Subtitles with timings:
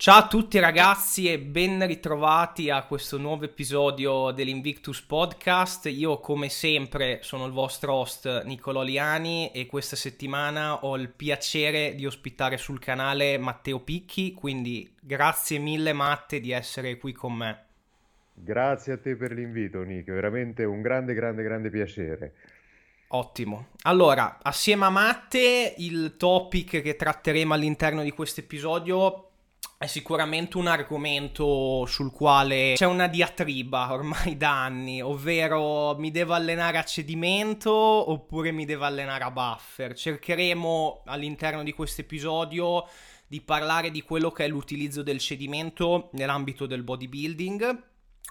[0.00, 5.86] Ciao a tutti ragazzi e ben ritrovati a questo nuovo episodio dell'Invictus Podcast.
[5.86, 11.96] Io come sempre sono il vostro host Niccolò Liani e questa settimana ho il piacere
[11.96, 17.64] di ospitare sul canale Matteo Picchi, quindi grazie mille Matte di essere qui con me.
[18.34, 22.34] Grazie a te per l'invito Nick, veramente un grande grande grande piacere.
[23.08, 23.70] Ottimo.
[23.82, 29.27] Allora, assieme a Matte, il topic che tratteremo all'interno di questo episodio
[29.80, 36.34] è sicuramente un argomento sul quale c'è una diatriba ormai da anni, ovvero mi devo
[36.34, 39.94] allenare a cedimento oppure mi devo allenare a buffer.
[39.94, 42.88] Cercheremo all'interno di questo episodio
[43.28, 47.82] di parlare di quello che è l'utilizzo del cedimento nell'ambito del bodybuilding.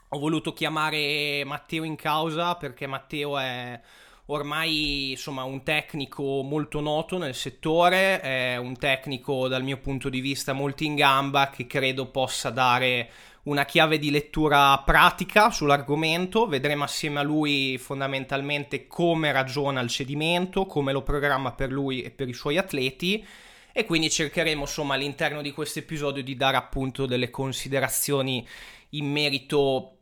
[0.10, 3.80] Ho voluto chiamare Matteo in causa perché Matteo è
[4.28, 10.20] ormai insomma un tecnico molto noto nel settore, è un tecnico dal mio punto di
[10.20, 13.10] vista molto in gamba che credo possa dare
[13.44, 20.66] una chiave di lettura pratica sull'argomento, vedremo assieme a lui fondamentalmente come ragiona il cedimento,
[20.66, 23.26] come lo programma per lui e per i suoi atleti.
[23.72, 28.46] E quindi cercheremo insomma all'interno di questo episodio di dare appunto delle considerazioni
[28.92, 29.97] in merito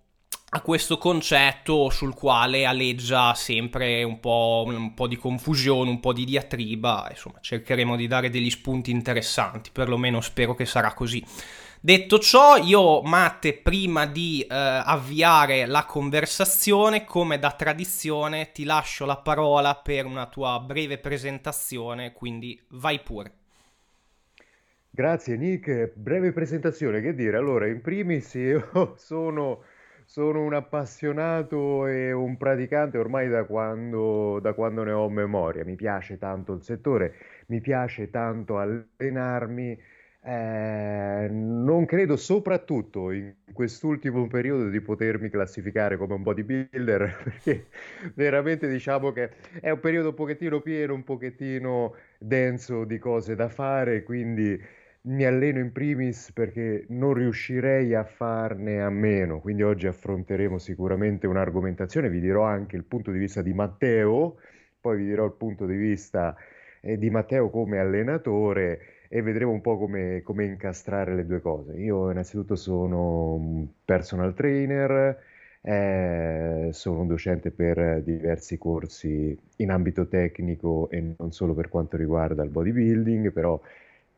[0.56, 6.14] a questo concetto sul quale aleggia sempre un po', un po', di confusione, un po'
[6.14, 11.22] di diatriba, insomma cercheremo di dare degli spunti interessanti, perlomeno spero che sarà così.
[11.82, 19.04] Detto ciò, io Matte, prima di eh, avviare la conversazione, come da tradizione, ti lascio
[19.04, 23.34] la parola per una tua breve presentazione, quindi vai pure.
[24.90, 27.36] Grazie Nick, breve presentazione, che dire?
[27.36, 29.62] Allora, in primis io sono
[30.06, 35.66] sono un appassionato e un praticante ormai da quando, da quando ne ho memoria.
[35.66, 37.16] Mi piace tanto il settore,
[37.48, 39.78] mi piace tanto allenarmi.
[40.28, 47.68] Eh, non credo soprattutto in quest'ultimo periodo di potermi classificare come un bodybuilder perché
[48.16, 49.30] veramente diciamo che
[49.62, 54.60] è un periodo un pochettino pieno, un pochettino denso di cose da fare, quindi
[55.08, 61.28] mi alleno in primis perché non riuscirei a farne a meno, quindi oggi affronteremo sicuramente
[61.28, 64.38] un'argomentazione, vi dirò anche il punto di vista di Matteo,
[64.80, 66.36] poi vi dirò il punto di vista
[66.82, 71.74] eh, di Matteo come allenatore e vedremo un po' come, come incastrare le due cose.
[71.78, 75.20] Io innanzitutto sono un personal trainer,
[75.62, 81.96] eh, sono un docente per diversi corsi in ambito tecnico e non solo per quanto
[81.98, 83.60] riguarda il bodybuilding, però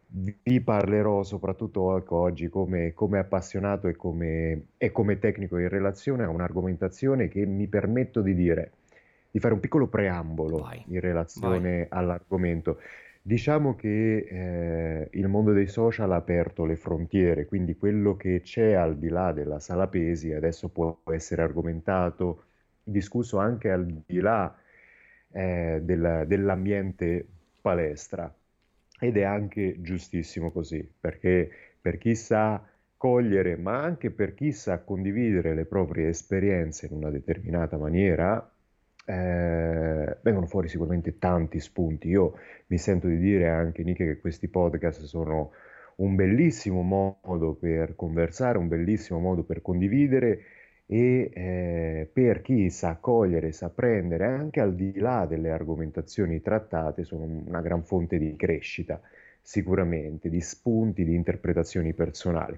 [0.09, 6.23] vi parlerò soprattutto ecco, oggi come, come appassionato e come, e come, tecnico in relazione
[6.23, 8.71] a un'argomentazione che mi permetto di dire,
[9.29, 11.87] di fare un piccolo preambolo vai, in relazione vai.
[11.89, 12.79] all'argomento.
[13.21, 18.71] Diciamo che eh, il mondo dei social ha aperto le frontiere, quindi quello che c'è
[18.71, 22.43] al di là della sala pesi adesso può essere argomentato,
[22.81, 24.55] discusso anche al di là
[25.31, 27.27] eh, del, dell'ambiente
[27.61, 28.33] palestra.
[28.99, 31.49] Ed è anche giustissimo così, perché
[31.79, 32.63] per chi sa
[32.97, 38.51] cogliere, ma anche per chi sa condividere le proprie esperienze in una determinata maniera,
[39.05, 42.09] eh, vengono fuori sicuramente tanti spunti.
[42.09, 42.33] Io
[42.67, 45.51] mi sento di dire anche, Nick, che questi podcast sono
[45.97, 50.39] un bellissimo modo per conversare, un bellissimo modo per condividere
[50.89, 57.03] e eh, per chi sa cogliere, sa prendere, anche al di là delle argomentazioni trattate,
[57.03, 58.99] sono una gran fonte di crescita,
[59.41, 62.57] sicuramente, di spunti, di interpretazioni personali.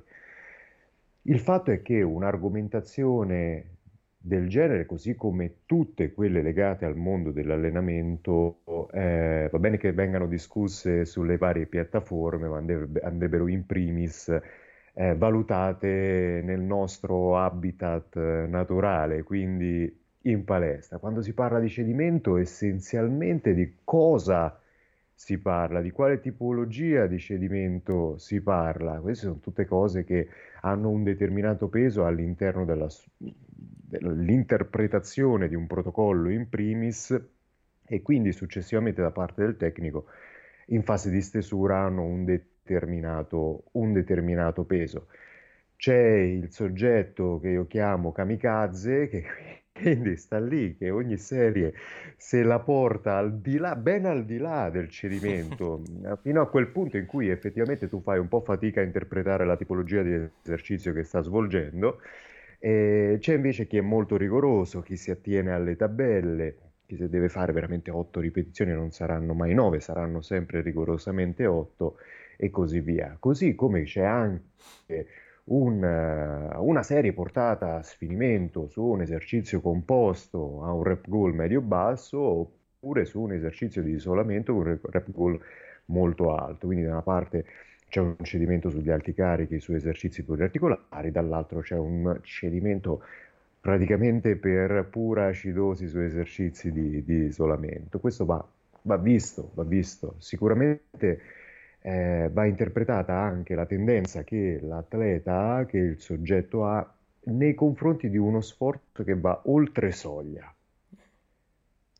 [1.24, 3.78] Il fatto è che un'argomentazione
[4.22, 8.60] del genere, così come tutte quelle legate al mondo dell'allenamento,
[8.92, 14.32] eh, va bene che vengano discusse sulle varie piattaforme, ma andrebbero in primis
[15.00, 20.98] eh, valutate nel nostro habitat eh, naturale, quindi in palestra.
[20.98, 24.60] Quando si parla di cedimento, essenzialmente di cosa
[25.14, 29.00] si parla, di quale tipologia di cedimento si parla.
[29.00, 30.28] Queste sono tutte cose che
[30.62, 37.18] hanno un determinato peso all'interno della, dell'interpretazione di un protocollo in primis
[37.86, 40.08] e quindi successivamente da parte del tecnico
[40.68, 45.08] in fase di stesura hanno un determinato determinato, un determinato peso.
[45.76, 49.24] C'è il soggetto che io chiamo kamikaze, che
[49.74, 51.74] quindi sta lì, che ogni serie
[52.18, 55.82] se la porta al di là, ben al di là del cedimento,
[56.22, 59.56] fino a quel punto in cui effettivamente tu fai un po' fatica a interpretare la
[59.56, 62.02] tipologia di esercizio che sta svolgendo.
[62.62, 66.58] E c'è invece chi è molto rigoroso, chi si attiene alle tabelle,
[66.96, 71.98] se deve fare veramente 8 ripetizioni non saranno mai 9, saranno sempre rigorosamente 8
[72.42, 73.18] e così via.
[73.20, 75.08] Così come c'è anche
[75.46, 82.18] un, una serie portata a sfinimento su un esercizio composto a un rep goal medio-basso
[82.18, 85.38] oppure su un esercizio di isolamento con un rep goal
[85.86, 86.68] molto alto.
[86.68, 87.46] Quindi da una parte
[87.90, 93.04] c'è un cedimento sugli alti carichi su esercizi pluriarticolari, dall'altro c'è un cedimento
[93.60, 98.00] praticamente per pura acidosi su esercizi di, di isolamento.
[98.00, 98.42] Questo va,
[98.84, 100.16] va, visto, va visto.
[100.20, 101.20] Sicuramente
[101.82, 108.10] eh, va interpretata anche la tendenza che l'atleta ha, che il soggetto ha nei confronti
[108.10, 110.54] di uno sforzo che va oltre soglia.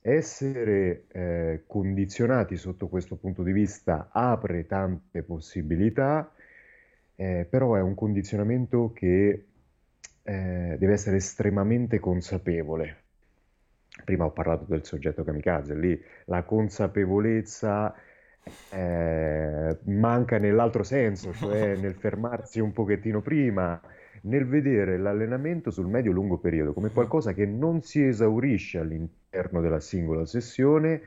[0.02, 6.32] Essere eh, condizionati sotto questo punto di vista apre tante possibilità,
[7.16, 9.46] eh, però è un condizionamento che
[10.24, 12.98] eh, deve essere estremamente consapevole.
[14.06, 17.94] Prima ho parlato del soggetto kamikaze, lì la consapevolezza
[18.70, 23.80] eh, manca nell'altro senso, cioè nel fermarsi un pochettino prima,
[24.24, 30.26] nel vedere l'allenamento sul medio-lungo periodo come qualcosa che non si esaurisce all'interno della singola
[30.26, 31.02] sessione,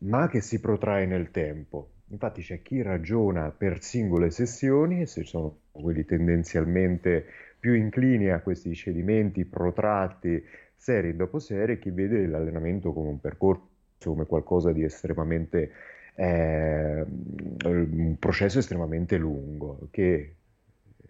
[0.00, 1.88] ma che si protrae nel tempo.
[2.08, 7.24] Infatti c'è chi ragiona per singole sessioni, e se sono quelli tendenzialmente
[7.58, 10.44] più inclini a questi cedimenti protratti
[10.76, 15.70] serie dopo serie, chi vede l'allenamento come un percorso, come qualcosa di estremamente,
[16.14, 17.04] eh,
[17.64, 20.36] un processo estremamente lungo, che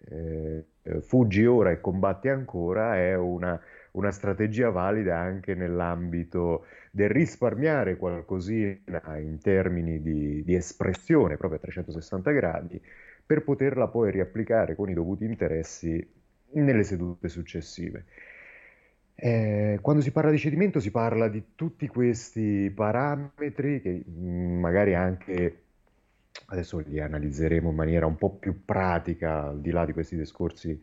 [0.09, 0.65] eh,
[1.01, 3.59] fuggi ora e combatti ancora è una,
[3.91, 11.61] una strategia valida anche nell'ambito del risparmiare qualcosina in termini di, di espressione proprio a
[11.63, 12.81] 360 gradi
[13.25, 16.07] per poterla poi riapplicare con i dovuti interessi
[16.51, 18.05] nelle sedute successive.
[19.17, 24.93] Eh, quando si parla di cedimento si parla di tutti questi parametri che mm, magari
[24.93, 25.63] anche
[26.47, 30.79] adesso li analizzeremo in maniera un po' più pratica al di là di questi discorsi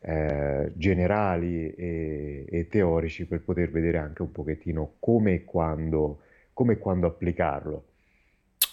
[0.00, 6.20] eh, generali e, e, teorici per poter vedere anche un pochettino come e quando,
[6.52, 7.87] come e quando applicarlo.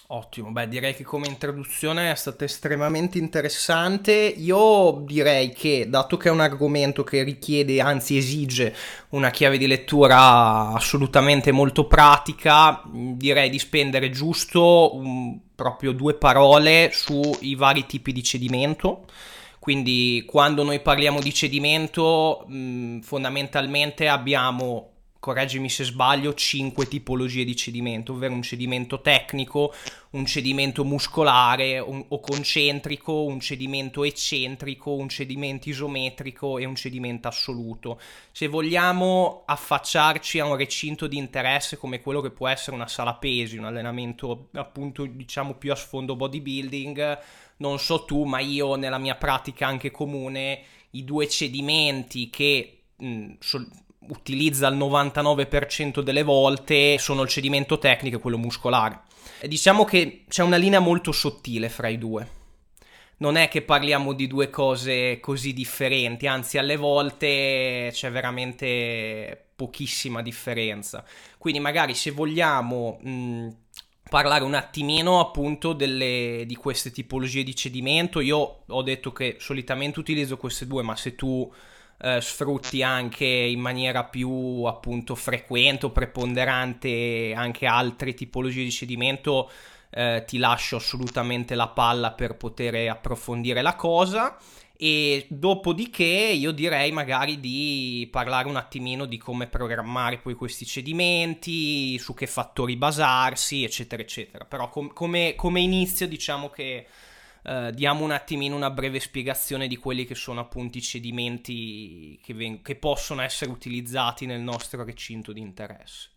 [0.08, 4.12] Ottimo, beh direi che come introduzione è stata estremamente interessante.
[4.12, 8.72] Io direi che dato che è un argomento che richiede, anzi esige
[9.10, 16.90] una chiave di lettura assolutamente molto pratica, direi di spendere giusto un, proprio due parole
[16.92, 19.06] sui vari tipi di cedimento.
[19.58, 24.90] Quindi quando noi parliamo di cedimento, mh, fondamentalmente abbiamo
[25.26, 29.74] correggimi se sbaglio, cinque tipologie di cedimento, ovvero un cedimento tecnico,
[30.10, 37.26] un cedimento muscolare un, o concentrico, un cedimento eccentrico, un cedimento isometrico e un cedimento
[37.26, 38.00] assoluto.
[38.30, 43.14] Se vogliamo affacciarci a un recinto di interesse come quello che può essere una sala
[43.14, 47.18] pesi, un allenamento appunto diciamo più a sfondo bodybuilding,
[47.56, 53.32] non so tu, ma io nella mia pratica anche comune, i due cedimenti che mh,
[53.40, 53.68] sol-
[54.08, 59.00] utilizza il 99% delle volte sono il cedimento tecnico e quello muscolare.
[59.40, 62.34] E diciamo che c'è una linea molto sottile fra i due.
[63.18, 70.20] Non è che parliamo di due cose così differenti, anzi alle volte c'è veramente pochissima
[70.20, 71.04] differenza.
[71.38, 73.48] Quindi magari se vogliamo mh,
[74.08, 79.98] parlare un attimino appunto delle, di queste tipologie di cedimento, io ho detto che solitamente
[79.98, 81.50] utilizzo queste due, ma se tu
[81.98, 89.50] eh, sfrutti anche in maniera più appunto frequente o preponderante anche altre tipologie di cedimento,
[89.90, 94.36] eh, ti lascio assolutamente la palla per poter approfondire la cosa.
[94.78, 101.98] E dopodiché io direi magari di parlare un attimino di come programmare poi questi cedimenti,
[101.98, 104.44] su che fattori basarsi, eccetera, eccetera.
[104.44, 106.86] Però com- come, come inizio diciamo che
[107.46, 112.34] eh, diamo un attimino una breve spiegazione di quelli che sono appunto i cedimenti che,
[112.34, 116.10] ven- che possono essere utilizzati nel nostro recinto di interesse.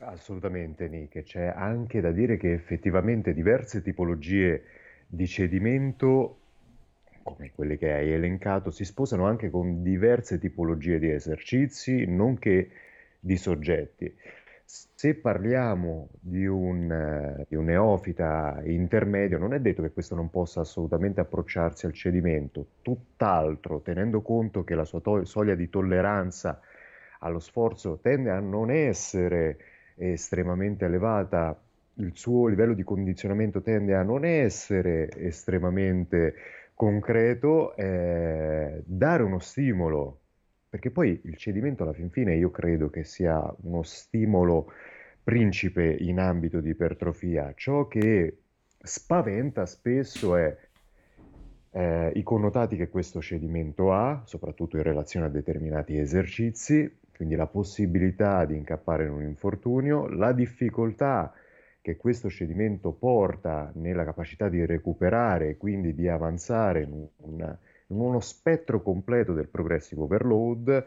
[0.00, 1.22] Assolutamente, Nick.
[1.22, 4.64] C'è anche da dire che effettivamente diverse tipologie
[5.06, 6.38] di cedimento,
[7.22, 12.70] come quelle che hai elencato, si sposano anche con diverse tipologie di esercizi, nonché
[13.18, 14.12] di soggetti.
[14.74, 20.30] Se parliamo di un, eh, di un neofita intermedio, non è detto che questo non
[20.30, 26.58] possa assolutamente approcciarsi al cedimento, tutt'altro, tenendo conto che la sua to- soglia di tolleranza
[27.18, 29.58] allo sforzo tende a non essere
[29.96, 31.54] estremamente elevata,
[31.96, 36.34] il suo livello di condizionamento tende a non essere estremamente
[36.72, 40.21] concreto, eh, dare uno stimolo
[40.72, 44.72] perché poi il cedimento alla fin fine io credo che sia uno stimolo
[45.22, 47.52] principe in ambito di ipertrofia.
[47.54, 48.38] Ciò che
[48.82, 50.56] spaventa spesso è
[51.72, 57.46] eh, i connotati che questo cedimento ha, soprattutto in relazione a determinati esercizi, quindi la
[57.48, 61.34] possibilità di incappare in un infortunio, la difficoltà
[61.82, 67.56] che questo cedimento porta nella capacità di recuperare e quindi di avanzare in, un,
[68.00, 70.84] uno spettro completo del progressive overload,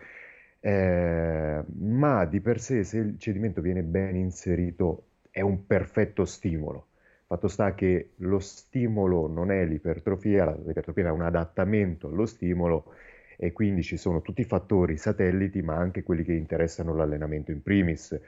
[0.60, 6.88] eh, ma di per sé se il cedimento viene ben inserito è un perfetto stimolo.
[7.28, 12.94] Fatto sta che lo stimolo non è l'ipertrofia, l'ipertrofia è un adattamento allo stimolo
[13.38, 17.62] e quindi ci sono tutti i fattori satelliti, ma anche quelli che interessano l'allenamento in
[17.62, 18.20] primis.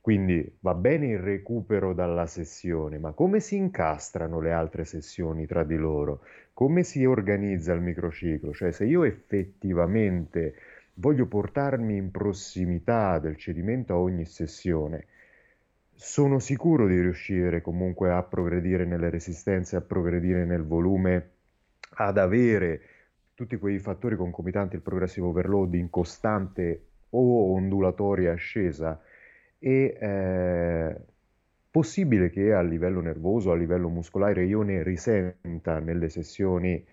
[0.00, 5.62] Quindi va bene il recupero dalla sessione, ma come si incastrano le altre sessioni tra
[5.62, 6.22] di loro?
[6.54, 8.54] Come si organizza il microciclo?
[8.54, 10.54] Cioè se io effettivamente
[10.94, 15.04] voglio portarmi in prossimità del cedimento a ogni sessione,
[15.94, 21.30] sono sicuro di riuscire comunque a progredire nelle resistenze, a progredire nel volume,
[21.96, 22.80] ad avere
[23.34, 28.98] tutti quei fattori concomitanti al progressive overload in costante o ondulatoria ascesa
[29.60, 30.96] e eh,
[31.70, 36.84] possibile che a livello nervoso, a livello muscolare io ne risenta nelle sessioni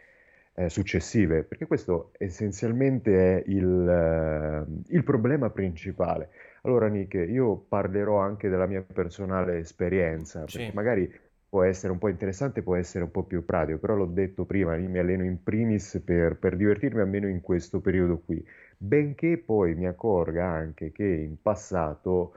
[0.56, 6.30] eh, successive, perché questo essenzialmente è il, eh, il problema principale.
[6.64, 10.72] Allora, Nick, io parlerò anche della mia personale esperienza, perché Sì.
[10.74, 11.12] magari
[11.50, 14.76] può essere un po' interessante, può essere un po' più pratico, però l'ho detto prima,
[14.76, 18.46] io mi alleno in primis per, per divertirmi almeno in questo periodo qui,
[18.78, 22.34] benché poi mi accorga anche che in passato,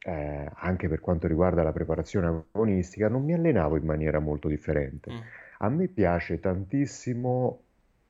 [0.00, 5.12] eh, anche per quanto riguarda la preparazione agonistica, non mi allenavo in maniera molto differente.
[5.12, 5.18] Mm.
[5.58, 7.62] A me piace tantissimo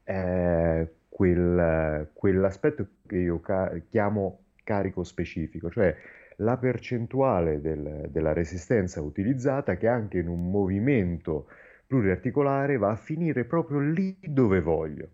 [0.04, 5.94] eh, quel- quell'aspetto che io ca- chiamo carico specifico, cioè
[6.36, 11.48] la percentuale del- della resistenza utilizzata che anche in un movimento
[11.86, 15.08] pluriarticolare va a finire proprio lì dove voglio.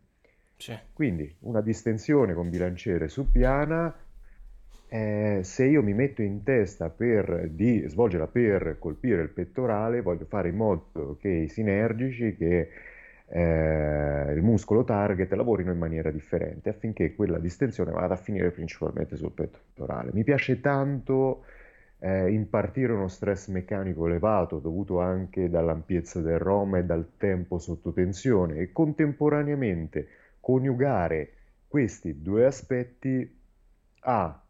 [0.57, 0.77] Sì.
[0.93, 3.95] Quindi una distensione con bilanciere su piana,
[4.89, 10.25] eh, se io mi metto in testa per, di svolgerla per colpire il pettorale, voglio
[10.27, 12.69] fare in modo che i sinergici, che
[13.27, 19.17] eh, il muscolo target lavorino in maniera differente affinché quella distensione vada a finire principalmente
[19.17, 20.11] sul pettorale.
[20.13, 21.45] Mi piace tanto
[21.99, 27.93] eh, impartire uno stress meccanico elevato dovuto anche dall'ampiezza del ROM e dal tempo sotto
[27.93, 30.07] tensione e contemporaneamente
[30.39, 31.33] coniugare
[31.67, 33.43] questi due aspetti
[34.01, 34.44] a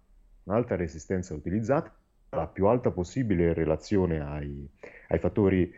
[0.45, 1.95] un'alta resistenza utilizzata,
[2.31, 4.69] la più alta possibile in relazione ai,
[5.09, 5.73] ai fattori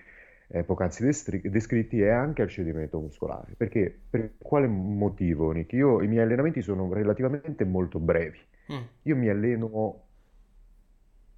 [0.49, 3.55] eh, poc'anzi destri- descritti e anche al cedimento muscolare.
[3.57, 5.73] Perché per quale motivo, Nick?
[5.73, 8.39] Io i miei allenamenti sono relativamente molto brevi.
[8.73, 8.83] Mm.
[9.03, 10.03] Io mi alleno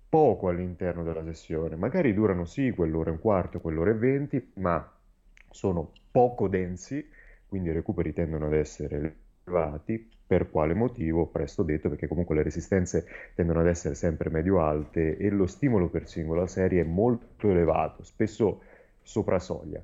[0.08, 4.90] poco all'interno della sessione, magari durano sì quell'ora e un quarto, quell'ora e venti, ma
[5.50, 7.06] sono poco densi,
[7.46, 10.16] quindi i recuperi tendono ad essere elevati.
[10.28, 11.24] Per quale motivo?
[11.24, 16.06] Presto detto, perché comunque le resistenze tendono ad essere sempre medio-alte e lo stimolo per
[16.06, 18.60] singola serie è molto elevato, spesso
[19.02, 19.82] sopra soglia.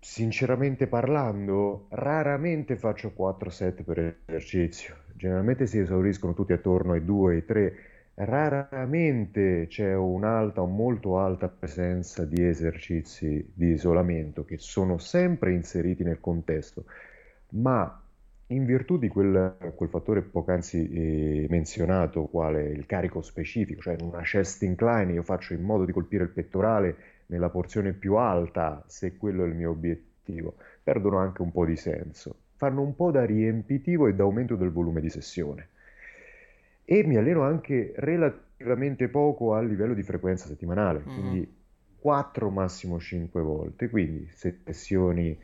[0.00, 4.96] Sinceramente parlando, raramente faccio 4 set per esercizio.
[5.14, 7.76] Generalmente si esauriscono tutti attorno ai 2, ai 3.
[8.14, 16.02] Raramente c'è un'alta o molto alta presenza di esercizi di isolamento che sono sempre inseriti
[16.02, 16.86] nel contesto,
[17.50, 18.00] ma
[18.48, 20.88] in virtù di quel, quel fattore poc'anzi
[21.44, 25.84] eh, menzionato, quale il carico specifico, cioè in una chest incline io faccio in modo
[25.84, 31.18] di colpire il pettorale nella porzione più alta, se quello è il mio obiettivo, perdono
[31.18, 32.36] anche un po' di senso.
[32.56, 35.68] Fanno un po' da riempitivo e da aumento del volume di sessione.
[36.84, 41.12] E mi alleno anche relativamente poco a livello di frequenza settimanale, Mhm.
[41.12, 41.54] quindi
[41.98, 45.36] 4 massimo 5 volte, quindi sessioni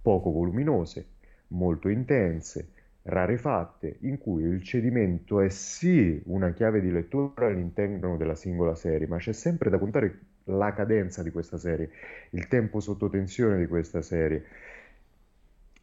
[0.00, 1.04] poco voluminose,
[1.48, 2.68] molto intense,
[3.02, 9.06] rarefatte, in cui il cedimento è sì una chiave di lettura all'interno della singola serie,
[9.06, 11.90] ma c'è sempre da contare la cadenza di questa serie,
[12.30, 14.44] il tempo sotto tensione di questa serie.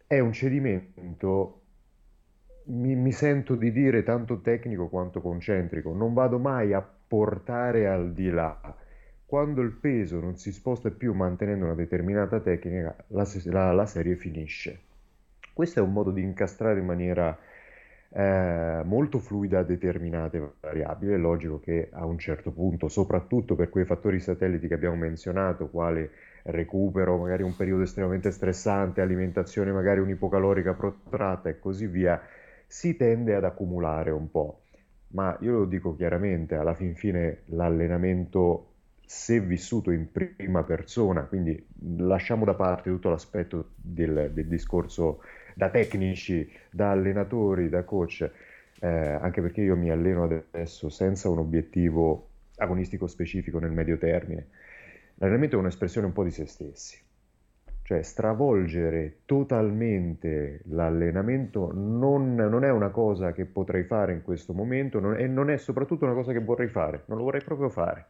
[0.07, 1.61] È un cedimento,
[2.65, 8.13] mi, mi sento di dire, tanto tecnico quanto concentrico, non vado mai a portare al
[8.13, 8.75] di là.
[9.25, 14.15] Quando il peso non si sposta più mantenendo una determinata tecnica, la, la- la serie
[14.15, 14.79] finisce.
[15.53, 17.37] Questo è un modo di incastrare in maniera
[18.09, 21.13] eh, molto fluida determinate variabili.
[21.13, 25.69] È logico che a un certo punto, soprattutto per quei fattori satelliti che abbiamo menzionato,
[25.69, 26.09] quali
[26.43, 32.19] recupero, magari un periodo estremamente stressante, alimentazione magari unipocalorica protratta e così via,
[32.65, 34.61] si tende ad accumulare un po'.
[35.09, 38.69] Ma io lo dico chiaramente, alla fin fine l'allenamento,
[39.05, 41.63] se vissuto in prima persona, quindi
[41.97, 45.21] lasciamo da parte tutto l'aspetto del, del discorso
[45.55, 48.29] da tecnici, da allenatori, da coach,
[48.79, 54.47] eh, anche perché io mi alleno adesso senza un obiettivo agonistico specifico nel medio termine.
[55.15, 56.99] L'allenamento è un'espressione un po' di se stessi,
[57.83, 64.99] cioè stravolgere totalmente l'allenamento non, non, è una cosa che potrei fare in questo momento
[64.99, 68.05] non, e non è soprattutto una cosa che vorrei fare, non lo vorrei proprio fare.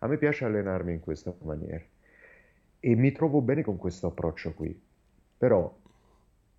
[0.00, 1.84] A me piace allenarmi in questa maniera
[2.80, 4.78] e mi trovo bene con questo approccio qui,
[5.36, 5.72] però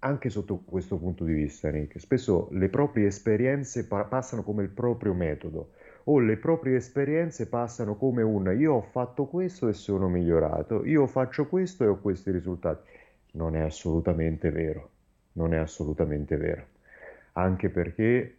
[0.03, 4.70] anche sotto questo punto di vista, Nick, spesso le proprie esperienze pa- passano come il
[4.70, 5.72] proprio metodo
[6.05, 11.05] o le proprie esperienze passano come un io ho fatto questo e sono migliorato, io
[11.05, 12.89] faccio questo e ho questi risultati.
[13.34, 14.89] Non è assolutamente vero,
[15.34, 16.65] non è assolutamente vero.
[17.34, 18.36] Anche perché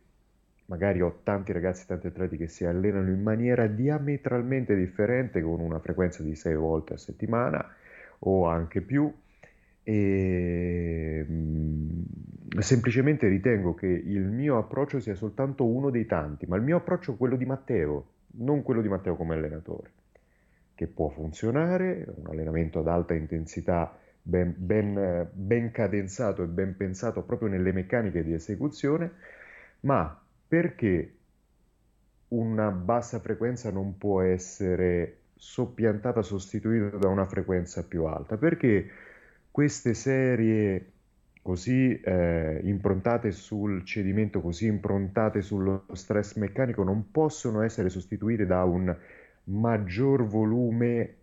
[0.66, 5.78] magari ho tanti ragazzi, tanti atleti che si allenano in maniera diametralmente differente con una
[5.78, 7.64] frequenza di sei volte a settimana
[8.20, 9.12] o anche più
[9.84, 12.02] e mm,
[12.58, 17.14] semplicemente ritengo che il mio approccio sia soltanto uno dei tanti, ma il mio approccio
[17.14, 18.06] è quello di Matteo,
[18.38, 19.90] non quello di Matteo come allenatore,
[20.74, 27.22] che può funzionare, un allenamento ad alta intensità ben, ben, ben cadenzato e ben pensato
[27.22, 29.10] proprio nelle meccaniche di esecuzione,
[29.80, 31.16] ma perché
[32.28, 38.36] una bassa frequenza non può essere soppiantata, sostituita da una frequenza più alta?
[38.36, 38.88] Perché
[39.52, 40.92] queste serie
[41.42, 48.64] così eh, improntate sul cedimento, così improntate sullo stress meccanico, non possono essere sostituite da
[48.64, 48.96] un
[49.44, 51.16] maggior volume,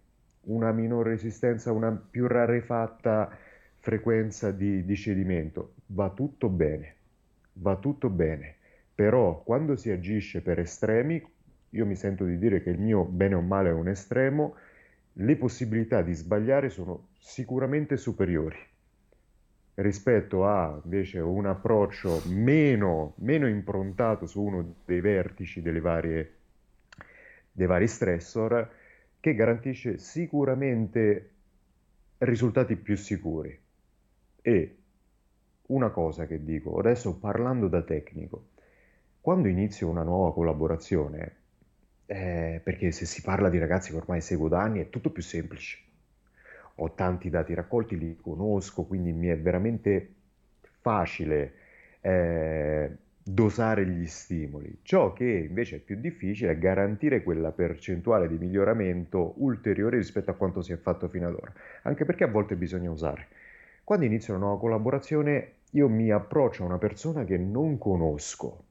[0.43, 3.35] una minore resistenza, una più rarefatta
[3.79, 5.73] frequenza di, di cedimento.
[5.87, 6.95] Va tutto bene,
[7.53, 8.55] va tutto bene,
[8.93, 11.25] però quando si agisce per estremi,
[11.71, 14.55] io mi sento di dire che il mio bene o male è un estremo,
[15.13, 18.57] le possibilità di sbagliare sono sicuramente superiori
[19.81, 26.35] rispetto a invece un approccio meno, meno improntato su uno dei vertici varie,
[27.51, 28.69] dei vari stressor
[29.19, 31.31] che garantisce sicuramente
[32.19, 33.57] risultati più sicuri.
[34.41, 34.77] E
[35.67, 38.47] una cosa che dico, adesso parlando da tecnico,
[39.21, 41.35] quando inizio una nuova collaborazione,
[42.11, 45.21] eh, perché se si parla di ragazzi che ormai seguo da anni è tutto più
[45.21, 45.77] semplice.
[46.75, 50.13] Ho tanti dati raccolti, li conosco, quindi mi è veramente
[50.79, 51.53] facile
[52.01, 52.89] eh,
[53.21, 54.79] dosare gli stimoli.
[54.81, 60.35] Ciò che invece è più difficile è garantire quella percentuale di miglioramento ulteriore rispetto a
[60.35, 63.27] quanto si è fatto fino ad ora, anche perché a volte bisogna usare.
[63.83, 68.63] Quando inizio una nuova collaborazione, io mi approccio a una persona che non conosco.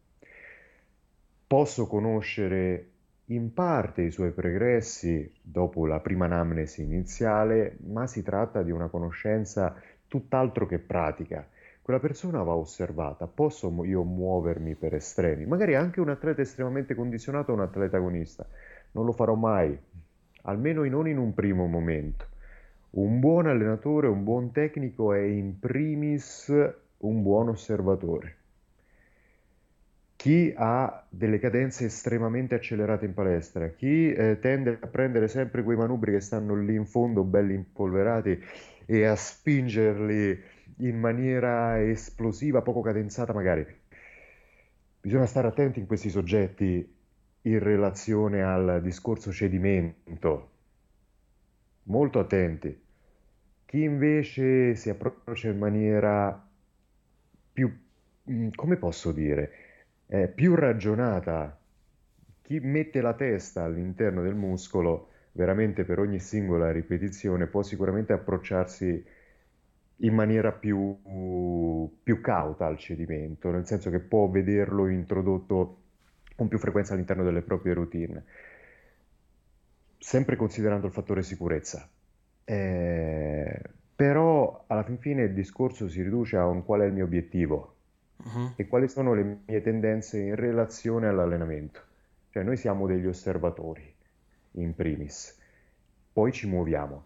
[1.47, 2.88] Posso conoscere
[3.31, 8.89] in parte i suoi pregressi dopo la prima anamnesi iniziale, ma si tratta di una
[8.89, 9.75] conoscenza
[10.07, 11.47] tutt'altro che pratica.
[11.83, 17.53] Quella persona va osservata, posso io muovermi per estremi, magari anche un atleta estremamente condizionato
[17.53, 18.47] o un atleta agonista,
[18.93, 19.79] non lo farò mai,
[20.43, 22.27] almeno non in un primo momento.
[22.91, 26.51] Un buon allenatore, un buon tecnico è in primis
[27.01, 28.38] un buon osservatore
[30.19, 35.77] chi ha delle cadenze estremamente accelerate in palestra, chi eh, tende a prendere sempre quei
[35.77, 38.37] manubri che stanno lì in fondo belli impolverati
[38.85, 40.43] e a spingerli
[40.79, 43.65] in maniera esplosiva, poco cadenzata magari.
[45.01, 46.97] Bisogna stare attenti in questi soggetti
[47.43, 50.51] in relazione al discorso cedimento,
[51.85, 52.77] molto attenti.
[53.67, 56.45] Chi invece si approccia in maniera
[57.53, 57.73] più,
[58.29, 59.68] mm, come posso dire,
[60.09, 61.57] eh, più ragionata.
[62.43, 69.05] Chi mette la testa all'interno del muscolo, veramente per ogni singola ripetizione, può sicuramente approcciarsi
[70.01, 70.97] in maniera più,
[72.03, 75.83] più cauta al cedimento, nel senso che può vederlo introdotto
[76.37, 78.25] con più frequenza all'interno delle proprie routine,
[79.99, 81.89] sempre considerando il fattore sicurezza.
[82.45, 83.61] Eh,
[83.95, 87.78] però alla fin fine il discorso si riduce a un qual è il mio obiettivo,
[88.23, 88.53] uh-huh.
[88.57, 91.81] e quali sono le mie tendenze in relazione all'allenamento.
[92.31, 93.95] Cioè noi siamo degli osservatori,
[94.53, 95.37] in primis,
[96.13, 97.05] poi ci muoviamo.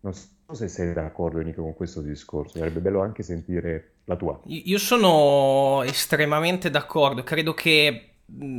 [0.00, 4.40] Non so se sei d'accordo Nico con questo discorso, sarebbe bello anche sentire la tua.
[4.44, 8.10] Io sono estremamente d'accordo, credo che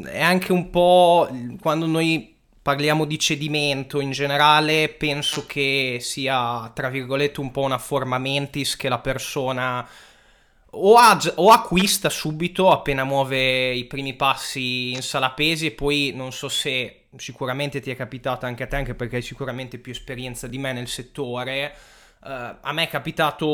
[0.06, 1.28] è anche un po'
[1.62, 7.78] quando noi parliamo di cedimento in generale, penso che sia, tra virgolette, un po' una
[7.78, 9.88] forma mentis che la persona
[10.72, 16.12] o, ag- o, acquista subito appena muove i primi passi in sala pesi e poi
[16.16, 19.92] non so se sicuramente ti è capitato anche a te anche perché hai sicuramente più
[19.92, 21.74] esperienza di me nel settore
[22.22, 23.46] Uh, a me è capitato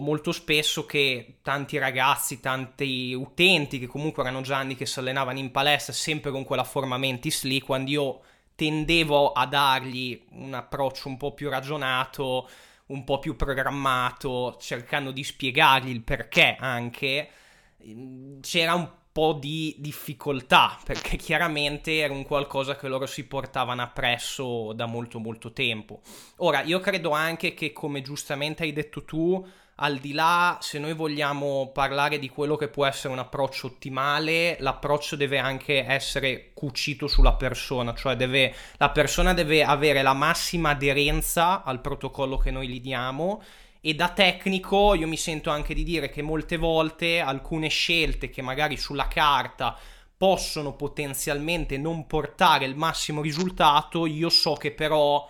[0.00, 5.38] molto spesso che tanti ragazzi, tanti utenti che comunque erano già anni che si allenavano
[5.38, 8.20] in palestra sempre con quella forma mentis lì, quando io
[8.54, 12.48] tendevo a dargli un approccio un po' più ragionato,
[12.90, 17.28] un po' più programmato, cercando di spiegargli il perché anche,
[18.40, 24.72] c'era un po' di difficoltà, perché chiaramente era un qualcosa che loro si portavano appresso
[24.72, 26.00] da molto molto tempo.
[26.36, 29.46] Ora, io credo anche che, come giustamente hai detto tu,
[29.82, 34.56] al di là, se noi vogliamo parlare di quello che può essere un approccio ottimale,
[34.60, 40.70] l'approccio deve anche essere cucito sulla persona, cioè deve, la persona deve avere la massima
[40.70, 43.42] aderenza al protocollo che noi gli diamo
[43.80, 48.42] e da tecnico io mi sento anche di dire che molte volte alcune scelte che
[48.42, 49.74] magari sulla carta
[50.14, 55.26] possono potenzialmente non portare il massimo risultato, io so che però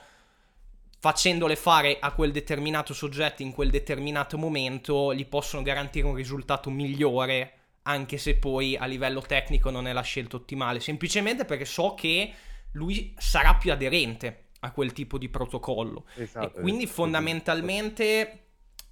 [1.01, 6.69] facendole fare a quel determinato soggetto in quel determinato momento gli possono garantire un risultato
[6.69, 11.95] migliore anche se poi a livello tecnico non è la scelta ottimale, semplicemente perché so
[11.95, 12.31] che
[12.73, 16.05] lui sarà più aderente a quel tipo di protocollo.
[16.17, 17.01] Esatto, e quindi esatto.
[17.01, 18.45] fondamentalmente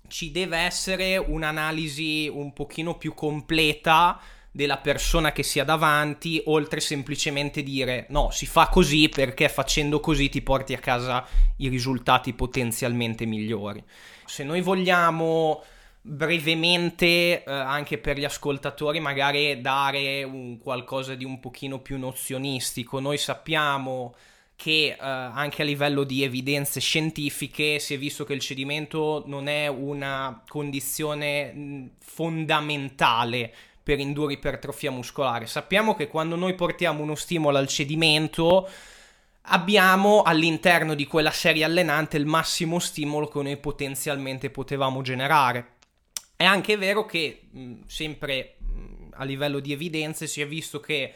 [0.09, 4.19] ci deve essere un'analisi un pochino più completa
[4.51, 10.29] della persona che sia davanti, oltre semplicemente dire no, si fa così perché facendo così
[10.29, 11.25] ti porti a casa
[11.59, 13.83] i risultati potenzialmente migliori.
[14.25, 15.63] Se noi vogliamo
[16.01, 23.01] brevemente, eh, anche per gli ascoltatori, magari dare un qualcosa di un pochino più nozionistico,
[23.01, 24.15] noi sappiamo
[24.57, 29.47] che uh, anche a livello di evidenze scientifiche si è visto che il cedimento non
[29.47, 33.55] è una condizione fondamentale
[33.89, 35.47] per indurre ipertrofia muscolare.
[35.47, 38.69] Sappiamo che quando noi portiamo uno stimolo al cedimento
[39.45, 45.77] abbiamo all'interno di quella serie allenante il massimo stimolo che noi potenzialmente potevamo generare.
[46.37, 47.49] È anche vero che
[47.87, 48.57] sempre
[49.13, 51.15] a livello di evidenze si è visto che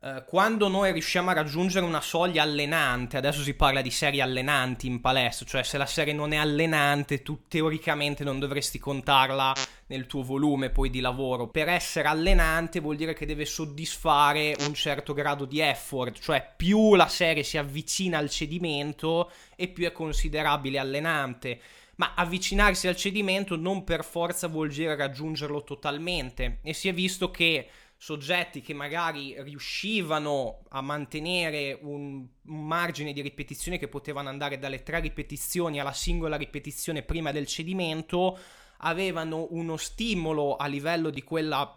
[0.00, 4.86] Uh, quando noi riusciamo a raggiungere una soglia allenante, adesso si parla di serie allenanti
[4.86, 9.54] in palestra, cioè se la serie non è allenante, tu teoricamente non dovresti contarla
[9.88, 11.48] nel tuo volume poi di lavoro.
[11.48, 16.94] Per essere allenante vuol dire che deve soddisfare un certo grado di effort, cioè più
[16.94, 21.60] la serie si avvicina al cedimento e più è considerabile allenante.
[21.96, 27.32] Ma avvicinarsi al cedimento non per forza vuol dire raggiungerlo totalmente e si è visto
[27.32, 27.68] che
[28.00, 35.00] soggetti che magari riuscivano a mantenere un, margine di ripetizione che potevano andare dalle tre
[35.00, 38.38] ripetizioni alla singola ripetizione prima del cedimento,
[38.78, 41.76] avevano uno stimolo a livello di quella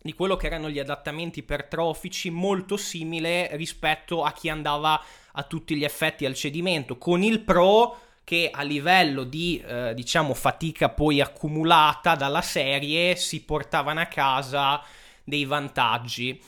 [0.00, 5.02] di quello che erano gli adattamenti ipertrofici molto simile rispetto a chi andava
[5.32, 10.34] a tutti gli effetti al cedimento, con il pro che a livello di eh, diciamo
[10.34, 14.80] fatica poi accumulata dalla serie si portavano a casa
[15.28, 16.40] dei vantaggi.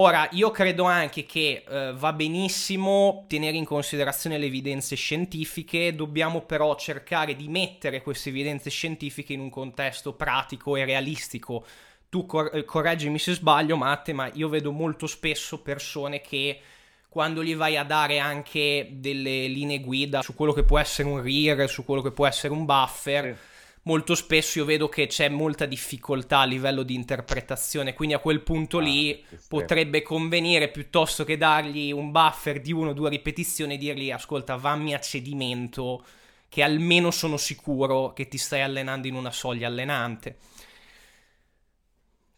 [0.00, 6.42] Ora, io credo anche che eh, va benissimo tenere in considerazione le evidenze scientifiche, dobbiamo
[6.42, 11.64] però cercare di mettere queste evidenze scientifiche in un contesto pratico e realistico.
[12.08, 16.60] Tu cor- eh, correggimi se sbaglio, Matte, ma io vedo molto spesso persone che
[17.08, 21.20] quando gli vai a dare anche delle linee guida su quello che può essere un
[21.20, 25.28] rear, su quello che può essere un buffer, sì molto spesso io vedo che c'è
[25.28, 31.24] molta difficoltà a livello di interpretazione, quindi a quel punto ah, lì potrebbe convenire piuttosto
[31.24, 36.04] che dargli un buffer di uno o due ripetizioni e dirgli ascolta vammi a cedimento
[36.48, 40.38] che almeno sono sicuro che ti stai allenando in una soglia allenante.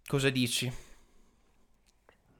[0.06, 0.70] Cosa dici?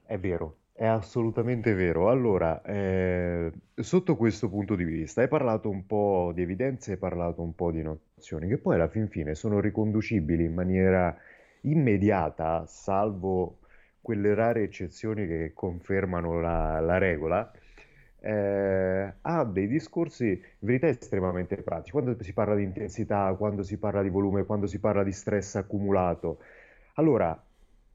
[0.05, 2.09] È vero, è assolutamente vero.
[2.09, 7.43] Allora, eh, sotto questo punto di vista, hai parlato un po' di evidenze, hai parlato
[7.43, 11.15] un po' di nozioni, che poi alla fin fine sono riconducibili in maniera
[11.61, 13.59] immediata, salvo
[14.01, 17.51] quelle rare eccezioni che confermano la, la regola,
[18.19, 21.91] eh, a dei discorsi in verità estremamente pratici.
[21.91, 25.55] Quando si parla di intensità, quando si parla di volume, quando si parla di stress
[25.55, 26.39] accumulato.
[26.95, 27.39] Allora,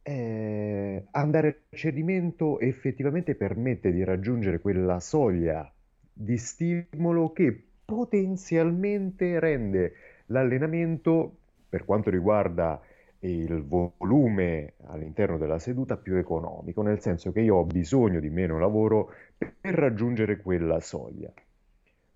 [0.09, 5.69] eh, andare a cedimento effettivamente permette di raggiungere quella soglia
[6.13, 9.95] di stimolo che potenzialmente rende
[10.27, 11.37] l'allenamento,
[11.69, 12.81] per quanto riguarda
[13.21, 18.61] il volume all'interno della seduta, più economico, nel senso che io ho bisogno di meno
[18.61, 21.33] lavoro per raggiungere quella soglia.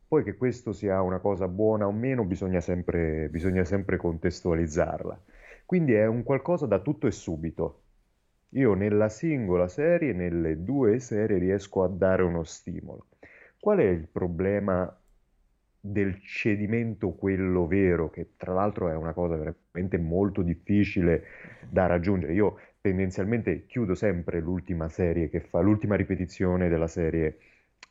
[0.07, 5.21] Poi che questo sia una cosa buona o meno bisogna sempre, bisogna sempre contestualizzarla.
[5.71, 7.83] Quindi è un qualcosa da tutto e subito.
[8.55, 13.07] Io nella singola serie, nelle due serie, riesco a dare uno stimolo.
[13.57, 14.93] Qual è il problema
[15.79, 21.23] del cedimento, quello vero, che tra l'altro è una cosa veramente molto difficile
[21.69, 22.33] da raggiungere?
[22.33, 27.39] Io tendenzialmente chiudo sempre l'ultima serie che fa, l'ultima ripetizione della serie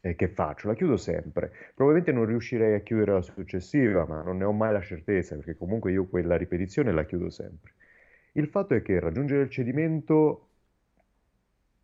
[0.02, 1.52] eh, che faccio, la chiudo sempre.
[1.76, 5.56] Probabilmente non riuscirei a chiudere la successiva, ma non ne ho mai la certezza, perché
[5.58, 7.74] comunque io quella ripetizione la chiudo sempre.
[8.34, 10.48] Il fatto è che raggiungere il cedimento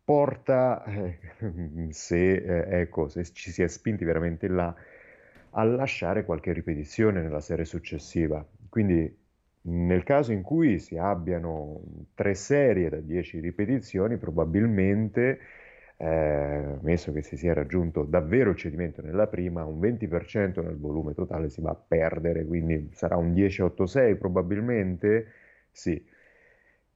[0.04, 1.18] porta, eh,
[1.90, 4.74] se, eh, ecco, se ci si è spinti veramente là,
[5.50, 8.46] a lasciare qualche ripetizione nella serie successiva.
[8.68, 9.24] Quindi
[9.68, 11.82] nel caso in cui si abbiano
[12.14, 15.40] tre serie da 10 ripetizioni, probabilmente,
[15.98, 21.14] eh, messo che si sia raggiunto davvero il cedimento nella prima, un 20% nel volume
[21.14, 25.26] totale si va a perdere, quindi sarà un 10-8-6 probabilmente,
[25.70, 26.04] sì.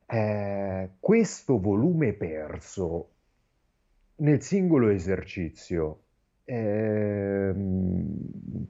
[0.06, 3.10] Eh, questo volume perso
[4.16, 6.02] nel singolo esercizio,
[6.44, 7.54] eh,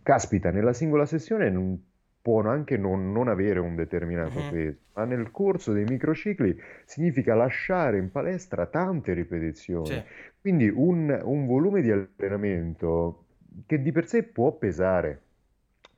[0.02, 1.89] caspita, nella singola sessione non
[2.22, 4.48] può anche non, non avere un determinato Mhm.
[4.48, 9.96] peso, ma nel corso dei microcicli significa lasciare in palestra tante ripetizioni.
[9.96, 10.02] Sì,
[10.40, 13.26] Quindi un, un volume di allenamento
[13.66, 15.22] che di per sé può pesare,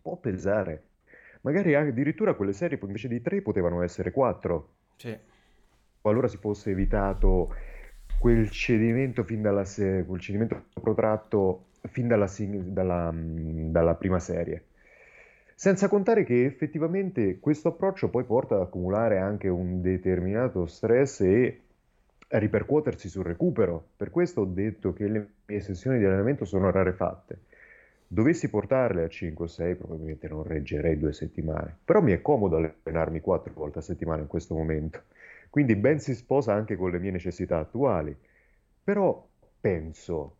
[0.01, 0.91] può pesare.
[1.43, 5.19] Magari addirittura quelle serie invece di tre potevano essere quattro, sì.
[6.01, 7.55] qualora si fosse evitato
[8.19, 9.65] quel cedimento fin dalla
[10.07, 14.67] quel cedimento protratto fin dalla, dalla, mm, dalla prima serie.
[15.63, 21.61] Senza contare che effettivamente questo approccio poi porta ad accumulare anche un determinato stress e
[22.27, 23.91] ripercuotersi sul recupero.
[23.97, 27.43] Per questo ho detto che le mie sessioni di allenamento sono rarefatte.
[28.09, 31.77] Dovessi portarle a 5 o 6, probabilmente non reggerei due settimane.
[31.85, 35.03] Però mi è comodo allenarmi quattro volte a settimana in questo momento.
[35.49, 38.13] Quindi ben si sposa anche con le mie necessità attuali.
[38.83, 39.29] Però
[39.61, 40.39] penso,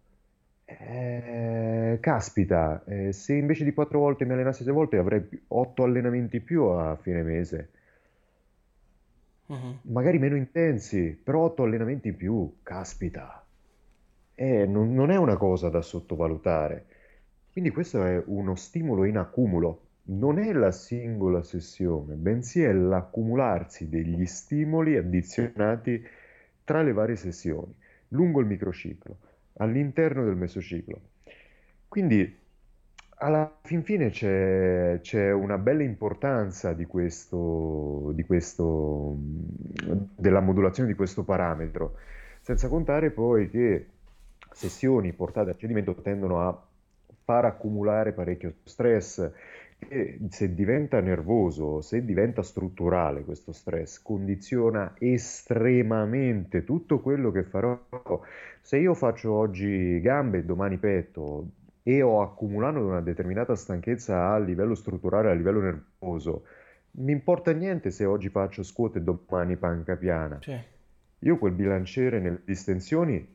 [0.79, 6.37] eh, caspita, eh, se invece di quattro volte mi allenassi sei volte avrei otto allenamenti
[6.37, 7.71] in più a fine mese.
[9.47, 9.79] Mhm.
[9.83, 13.45] Magari meno intensi, però otto allenamenti in più, caspita.
[14.35, 16.87] Eh, non, non è una cosa da sottovalutare.
[17.53, 19.81] Quindi questo è uno stimolo in accumulo.
[20.05, 26.05] Non è la singola sessione, bensì è l'accumularsi degli stimoli addizionati
[26.65, 27.73] tra le varie sessioni,
[28.09, 29.17] lungo il microciclo,
[29.55, 31.01] all'interno del mesociclo.
[31.89, 32.41] Quindi
[33.17, 40.95] alla fin fine c'è, c'è una bella importanza di questo, di questo, della modulazione di
[40.97, 41.97] questo parametro,
[42.41, 43.87] senza contare poi che
[44.51, 46.67] sessioni portate a cedimento tendono a
[47.25, 49.31] far accumulare parecchio stress
[50.29, 57.79] se diventa nervoso, se diventa strutturale questo stress, condiziona estremamente tutto quello che farò.
[58.61, 61.47] Se io faccio oggi gambe e domani petto
[61.83, 66.45] e ho accumulato una determinata stanchezza a livello strutturale, a livello nervoso,
[66.93, 70.39] mi importa niente se oggi faccio squat e domani panca piana.
[70.41, 70.59] Sì,
[71.21, 73.27] Io quel bilanciere nelle distensioni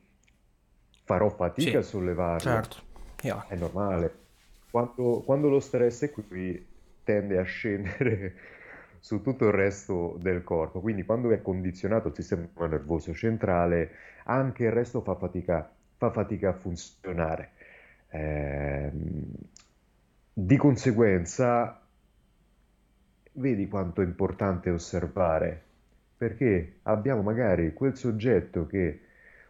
[1.04, 2.76] farò fatica a sì, sollevarlo, certo.
[3.22, 4.26] Io- è normale.
[4.70, 6.66] Quando, quando lo stress è qui
[7.04, 8.34] tende a scendere
[9.00, 13.90] su tutto il resto del corpo, quindi quando è condizionato il sistema nervoso centrale,
[14.24, 17.50] anche il resto fa fatica, fa fatica a funzionare.
[18.10, 19.32] Ehm,
[20.32, 21.80] di conseguenza,
[23.32, 25.62] vedi quanto è importante osservare,
[26.16, 29.00] perché abbiamo magari quel soggetto che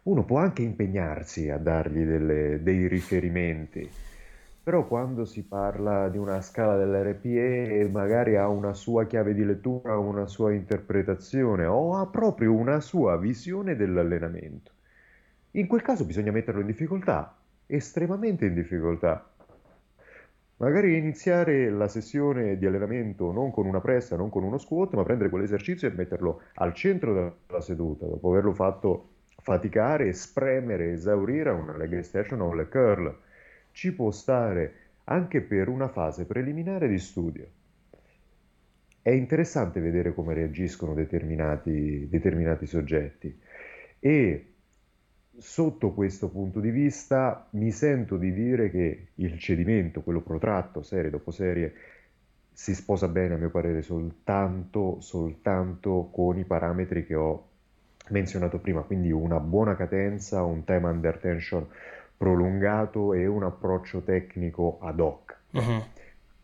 [0.04, 3.90] uno può anche impegnarsi a dargli delle- dei riferimenti,
[4.62, 9.96] però quando si parla di una scala dell'RPE magari ha una sua chiave di lettura,
[9.98, 14.72] una sua interpretazione o ha proprio una sua visione dell'allenamento.
[15.52, 19.30] In quel caso bisogna metterlo in difficoltà, estremamente in difficoltà.
[20.58, 25.04] Magari iniziare la sessione di allenamento non con una pressa, non con uno squat, ma
[25.04, 31.76] prendere quell'esercizio e metterlo al centro della seduta, dopo averlo fatto faticare, spremere, esaurire una
[31.76, 33.16] leg extension o leg curl.
[33.78, 34.72] Ci può stare
[35.04, 37.46] anche per una fase preliminare di studio.
[39.00, 43.38] È interessante vedere come reagiscono determinati, determinati soggetti
[44.00, 44.52] e
[45.36, 51.10] sotto questo punto di vista mi sento di dire che il cedimento, quello protratto, serie
[51.10, 51.72] dopo serie,
[52.52, 57.46] si sposa bene a mio parere soltanto, soltanto con i parametri che ho
[58.08, 61.64] menzionato prima, quindi una buona cadenza, un time under tension
[62.18, 65.36] prolungato e un approccio tecnico ad hoc.
[65.52, 65.82] Mhm.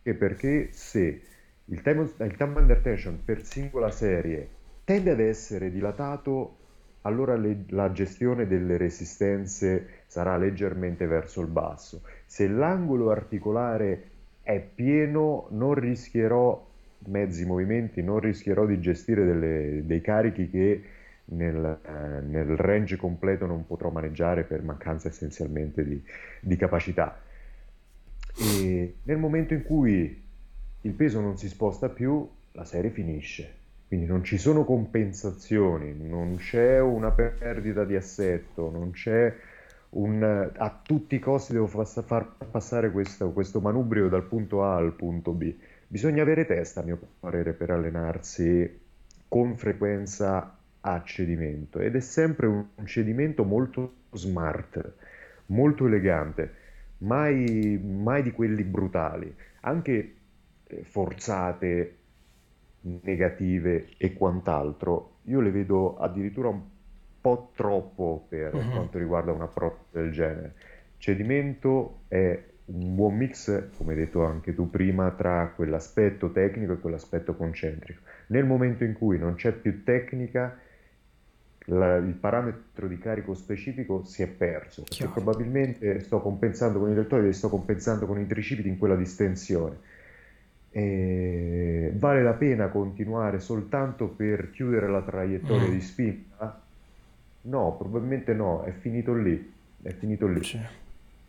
[0.03, 1.23] E perché se
[1.67, 4.49] il time, il time under tension per singola serie
[4.85, 6.57] tende ad essere dilatato,
[7.03, 12.03] allora le, la gestione delle resistenze sarà leggermente verso il basso.
[12.25, 14.11] Se l'angolo articolare
[14.43, 16.73] è pieno, non rischierò
[17.07, 20.83] mezzi movimenti, non rischierò di gestire delle, dei carichi che
[21.27, 26.03] nel, eh, nel, range completo non potrò maneggiare per mancanza essenzialmente di,
[26.41, 27.21] di capacità.
[28.37, 30.23] E nel momento in cui
[30.81, 33.63] il peso non si sposta più, la serie finisce.
[33.87, 39.33] Quindi non ci sono compensazioni, non c'è una perdita di assetto, non c'è
[39.91, 40.51] un...
[40.53, 45.33] a tutti i costi devo far passare questo, questo manubrio dal punto A al punto
[45.33, 45.55] B.
[45.87, 48.81] Bisogna avere testa, a mio parere, per allenarsi
[49.29, 54.93] con frequenza a cedimento ed è sempre un cedimento molto smart,
[55.47, 56.53] molto elegante,
[56.99, 60.15] mai, mai di quelli brutali, anche
[60.67, 61.97] eh, forzate,
[62.81, 65.21] negative e quant'altro.
[65.23, 66.61] Io le vedo addirittura un
[67.19, 68.71] po' troppo per uh-huh.
[68.71, 70.55] quanto riguarda un approccio del genere.
[70.99, 76.79] Cedimento è un buon mix, come hai detto anche tu prima, tra quell'aspetto tecnico e
[76.79, 78.03] quell'aspetto concentrico.
[78.29, 80.59] Nel momento in cui non c'è più tecnica,
[81.67, 86.95] la, il parametro di carico specifico si è perso, perché probabilmente sto compensando con i
[86.95, 89.93] deltoidi e sto compensando con i tricipiti in quella distensione.
[90.71, 95.71] E vale la pena continuare soltanto per chiudere la traiettoria mm.
[95.71, 96.63] di spinta?
[97.43, 100.43] No, probabilmente no, è finito lì, è finito lì.
[100.43, 100.59] Sì.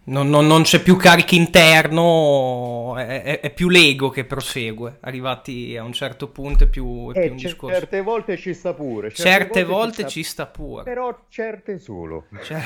[0.07, 4.97] Non, non, non, c'è più carico interno, è, è, è, più l'ego che prosegue.
[4.99, 7.79] Arrivati a un certo punto è più, è più eh, un discorso.
[7.79, 9.09] Certe volte ci sta pure.
[9.09, 10.45] Certe, certe volte, volte, ci, sta...
[10.45, 10.83] pure.
[10.83, 12.27] Però certe solo.
[12.39, 12.59] Cioè,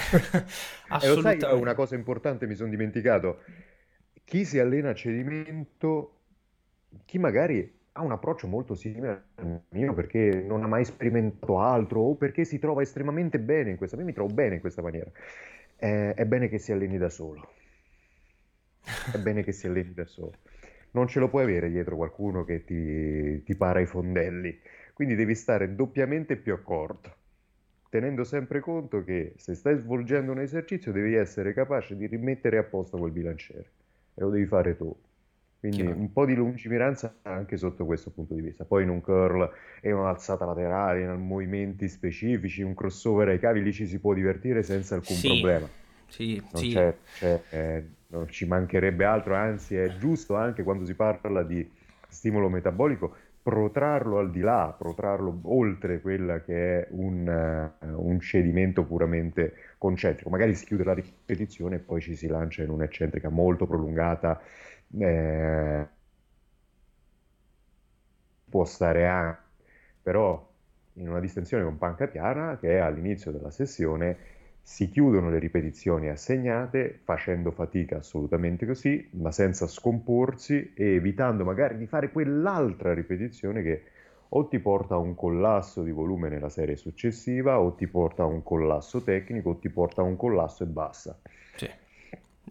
[0.90, 1.46] assolutamente.
[1.48, 3.40] E lo sai, una cosa importante mi sono dimenticato.
[4.26, 6.18] Chi si allena a cedimento,
[7.06, 12.02] chi magari ha un approccio molto simile al mio perché non ha mai sperimentato altro
[12.02, 13.96] o perché si trova estremamente bene in questa...
[13.96, 15.10] Io mi trovo bene in questa maniera
[15.80, 17.54] è, è bene che si alleni da solo.
[19.14, 20.34] È bene che si alleni da solo.
[20.92, 24.60] Non ce lo puoi avere dietro qualcuno che ti, ti para i fondelli,
[24.94, 27.16] quindi devi stare doppiamente più accorto,
[27.90, 32.64] tenendo sempre conto che se stai svolgendo un esercizio devi essere capace di rimettere a
[32.64, 33.72] posto quel bilanciere
[34.16, 34.94] e lo devi fare tu.
[35.60, 36.00] Quindi Chiaro.
[36.00, 38.64] un po' di lungimiranza anche sotto questo punto di vista.
[38.64, 39.50] Poi in un curl
[39.82, 44.64] e un'alzata laterale, in movimenti specifici, un crossover ai cavi, lì ci si può divertire
[44.64, 45.28] senza alcun sì.
[45.28, 45.68] problema.
[46.08, 46.70] Sì, non, sì.
[46.70, 51.70] C'è, c'è, eh, non ci mancherebbe altro, anzi è giusto anche quando si parla di
[52.08, 58.84] stimolo metabolico protrarlo al di là, protrarlo oltre quella che è un, uh, un, cedimento
[58.84, 60.30] puramente concentrico.
[60.30, 64.40] Magari si chiude la ripetizione e poi ci si lancia in un'eccentrica molto prolungata
[64.98, 65.88] eh,
[68.50, 69.40] può stare anche,
[70.02, 70.48] però
[70.94, 77.00] in una distensione con panca piana che all'inizio della sessione si chiudono le ripetizioni assegnate
[77.04, 83.84] facendo fatica assolutamente così, ma senza scomporsi e evitando magari di fare quell'altra ripetizione che
[84.30, 88.26] o ti porta a un collasso di volume nella serie successiva o ti porta a
[88.28, 91.18] un collasso tecnico o ti porta a un collasso e basta.
[91.56, 91.70] Sì.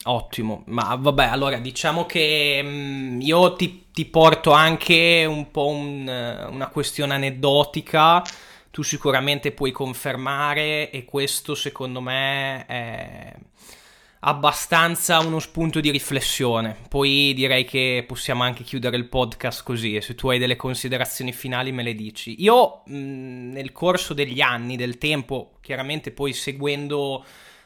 [0.04, 5.68] Ottimo, ma vabbè, allora diciamo che mh, mm, io ti, ti, porto anche un po'
[5.68, 8.22] un, una questione aneddotica,
[8.70, 13.34] tu sicuramente puoi confermare e questo secondo me è
[14.20, 16.76] abbastanza uno spunto di riflessione.
[16.88, 21.32] Poi direi che possiamo anche chiudere il podcast così e se tu hai delle considerazioni
[21.32, 22.36] finali me le dici.
[22.42, 27.24] Io mh, mm, nel corso degli anni, del tempo, chiaramente poi seguendo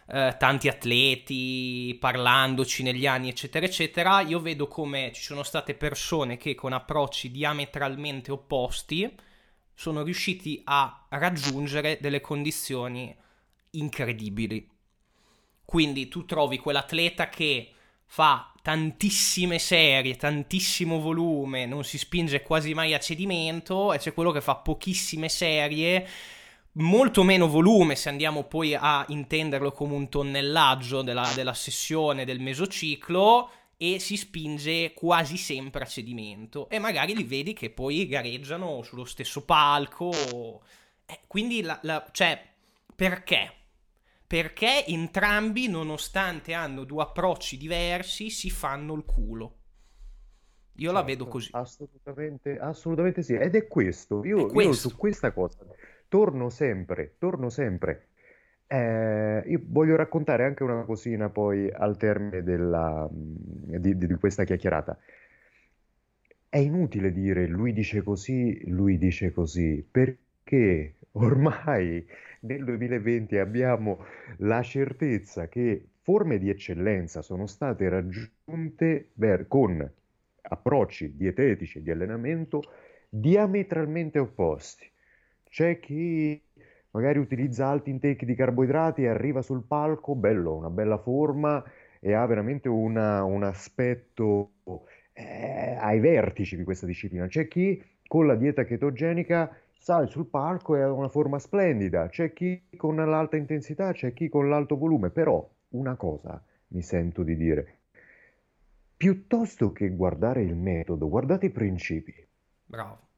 [0.09, 6.37] eh, tanti atleti, parlandoci negli anni, eccetera, eccetera, io vedo come ci sono state persone
[6.37, 9.11] che con approcci diametralmente opposti
[9.75, 13.15] sono riusciti a raggiungere delle condizioni
[13.71, 14.69] incredibili.
[15.65, 17.73] Quindi tu trovi quell'atleta che
[18.05, 24.31] fa tantissime serie, tantissimo volume, non si spinge quasi mai a cedimento, e c'è quello
[24.31, 26.07] che fa pochissime serie
[26.75, 32.41] molto meno volume se andiamo poi a intenderlo come un tonnellaggio della, della sessione del
[32.41, 38.83] mesociclo e si spinge quasi sempre a cedimento e magari li vedi che poi gareggiano
[38.83, 40.13] sullo stesso palco.
[41.05, 42.41] Eh, quindi la, la, cioè
[42.95, 43.57] perché?
[44.33, 49.57] perché entrambi nonostante hanno due approcci diversi si fanno il culo.
[50.77, 51.51] Io certo, la vedo così.
[51.53, 53.35] assolutamente, assolutamente sì.
[53.35, 54.25] Ed è questo.
[54.25, 54.61] Io, è questo.
[54.61, 55.67] io su questa cosa
[56.13, 58.09] torno sempre, torno sempre.
[58.67, 64.45] Eh, io voglio raccontare anche una cosina poi al termine della, mm, di, di, questa
[64.45, 64.99] chiacchierata.
[66.51, 72.07] È inutile dire lui dice così, lui dice così, perché ormai
[72.41, 74.05] nel 2020 abbiamo
[74.39, 79.13] la certezza che forme di eccellenza sono state raggiunte
[79.49, 79.91] con
[80.43, 82.61] approcci dietetici e di allenamento
[83.09, 84.92] diametralmente opposti.
[85.53, 86.43] C'è chi
[86.93, 91.63] magari utilizza alti intake di carboidrati e arriva sul palco, bello, una bella forma
[92.01, 94.53] e ha veramente una, un aspetto
[95.13, 97.27] eh, ai vertici di questa disciplina.
[97.27, 102.33] C'è chi con la dieta chetogenica sale sul palco e ha una forma splendida, c'è
[102.33, 107.37] chi con l'alta intensità, c'è chi con l'alto volume, però una cosa mi sento di
[107.37, 107.81] dire,
[108.97, 112.15] piuttosto che guardare il metodo, guardate i principi.
[112.65, 113.11] Bravo.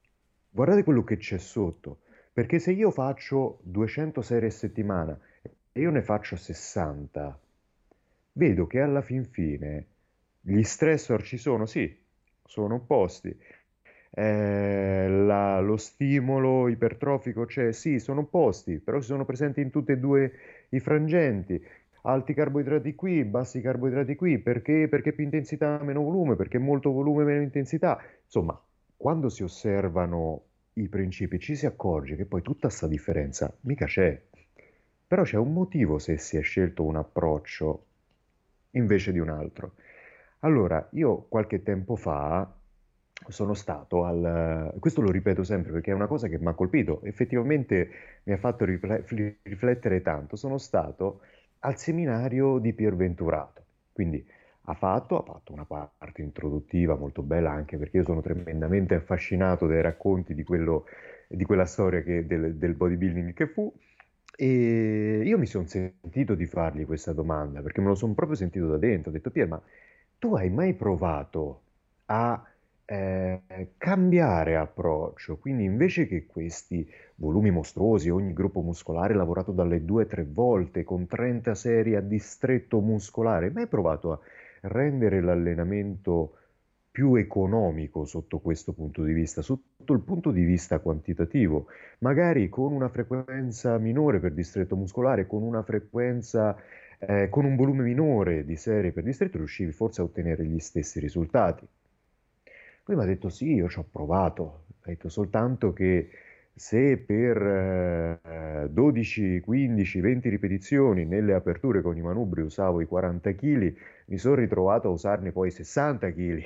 [0.49, 1.99] Guardate quello che c'è sotto,
[2.35, 5.17] perché se io faccio 200 serie a settimana
[5.71, 7.39] e io ne faccio 60,
[8.33, 9.85] vedo che alla fin fine
[10.41, 11.97] gli stressor ci sono, sì,
[12.43, 13.33] sono opposti.
[14.17, 19.97] Eh, la, lo stimolo ipertrofico c'è, sì, sono opposti, però sono presenti in tutti e
[19.97, 20.31] due
[20.71, 21.63] i frangenti.
[22.01, 24.89] Alti carboidrati qui, bassi carboidrati qui, perché?
[24.89, 27.97] Perché più intensità, meno volume, perché molto volume, meno intensità.
[28.25, 28.61] Insomma,
[28.97, 30.43] quando si osservano
[30.77, 34.21] i principi ci si accorge che poi tutta questa differenza mica c'è.
[35.07, 37.85] Però c'è un motivo se si è scelto un approccio
[38.71, 39.75] invece di un altro.
[40.39, 42.51] Allora, io qualche tempo fa
[43.27, 44.73] sono stato al...
[44.79, 47.89] questo lo ripeto sempre perché è una cosa che mi ha colpito, effettivamente
[48.23, 51.21] mi ha fatto riflettere tanto, sono stato
[51.59, 53.63] al seminario di Pier Venturato,
[53.93, 54.23] quindi
[54.65, 59.67] ha fatto, ha fatto una parte introduttiva molto bella anche perché io sono tremendamente affascinato
[59.67, 60.85] dai racconti di, quello,
[61.27, 63.71] di quella storia che, del, del, bodybuilding che fu.
[64.37, 68.67] E io mi sono sentito di fargli questa domanda perché me lo sono proprio sentito
[68.67, 69.61] da dentro, ho detto Pier ma
[70.19, 71.61] tu hai mai provato
[72.07, 72.45] a
[72.85, 73.41] eh,
[73.77, 80.07] cambiare approccio, quindi invece che questi volumi mostruosi, ogni gruppo muscolare lavorato dalle due o
[80.07, 84.19] tre volte con 30 serie a distretto muscolare, mai provato a
[84.67, 86.37] rendere l'allenamento
[86.91, 91.67] più economico sotto questo punto di vista, sotto il punto di vista quantitativo,
[91.99, 96.55] magari con una frequenza minore per distretto muscolare, con una frequenza
[96.99, 100.99] eh, con un volume minore di serie per distretto riuscivi forse a ottenere gli stessi
[100.99, 101.67] risultati.
[102.83, 106.09] Poi mi ha detto sì, io ci ho provato, ha detto soltanto che
[106.57, 107.37] se per
[108.23, 113.75] eh, 12, 15, 20 ripetizioni nelle aperture con i manubri usavo i 40 kg,
[114.05, 116.43] mi sono ritrovato a usarne poi 60 kg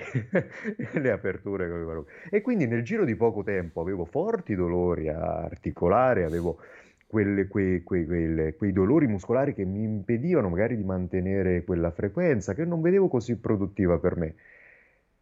[0.94, 2.12] nelle aperture con i manubri.
[2.30, 6.60] E quindi nel giro di poco tempo avevo forti dolori articolari, avevo
[7.08, 12.54] quelle, quei, quei, quei, quei dolori muscolari che mi impedivano magari di mantenere quella frequenza
[12.54, 14.36] che non vedevo così produttiva per me.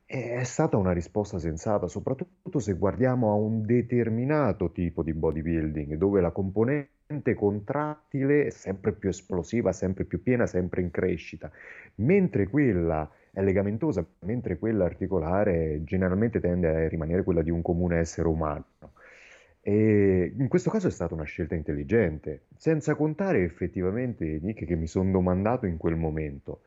[0.09, 6.21] È stata una risposta sensata, soprattutto se guardiamo a un determinato tipo di bodybuilding, dove
[6.21, 11.51] la componente contrattile è sempre più esplosiva, sempre più piena, sempre in crescita,
[11.95, 17.97] mentre quella è legamentosa, mentre quella articolare generalmente tende a rimanere quella di un comune
[17.97, 18.63] essere umano.
[19.59, 24.87] E in questo caso è stata una scelta intelligente, senza contare effettivamente, Nick, che mi
[24.87, 26.61] sono domandato in quel momento,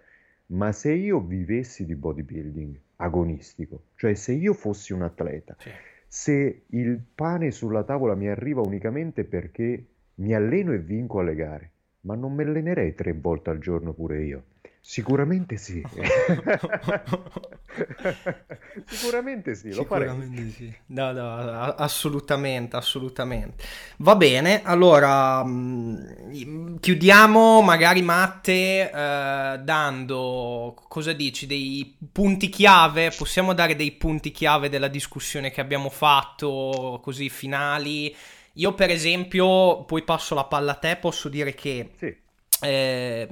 [0.49, 5.71] ma se io vivessi di bodybuilding agonistico, cioè se io fossi un atleta, sì.
[6.07, 9.87] se il pane sulla tavola mi arriva unicamente perché
[10.17, 11.71] mi alleno e vinco alle gare,
[12.03, 14.45] ma non mi allenerei tre volte al giorno pure io.
[14.83, 15.83] Sicuramente sì.
[18.87, 20.75] Sicuramente sì, lo Sicuramente sì.
[20.87, 21.37] No, no,
[21.77, 23.63] assolutamente, assolutamente.
[23.99, 33.53] Va bene, allora mm, chiudiamo magari Matte eh, dando, cosa dici, dei punti chiave, possiamo
[33.53, 38.17] dare dei punti chiave della discussione che abbiamo fatto, così finali.
[38.55, 41.91] Io per esempio, poi passo la palla a te, posso dire che...
[41.99, 42.20] Sì
[42.61, 43.29] eh,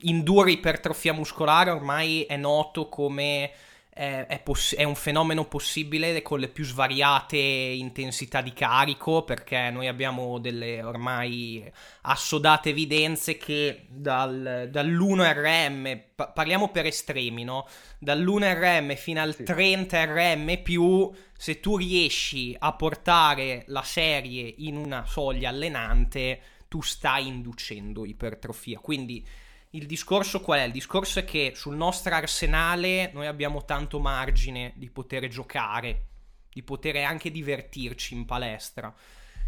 [0.00, 3.50] indurre ipertrofia muscolare ormai è noto come
[3.92, 9.68] eh, è, poss- è, un fenomeno possibile con le più svariate intensità di carico perché
[9.70, 11.70] noi abbiamo delle ormai
[12.02, 17.66] assodate evidenze che dal, dall'1 RM, pa- parliamo per estremi, no?
[17.98, 19.42] Dall'1 RM fino al sì.
[19.42, 26.40] 30 RM più, se tu riesci a portare la serie in una soglia allenante
[26.70, 28.78] tu stai inducendo ipertrofia.
[28.78, 29.26] Quindi
[29.70, 30.62] il discorso qual è?
[30.62, 36.06] Il discorso è che sul nostro arsenale noi abbiamo tanto margine di poter giocare,
[36.48, 38.94] di poter anche divertirci in palestra.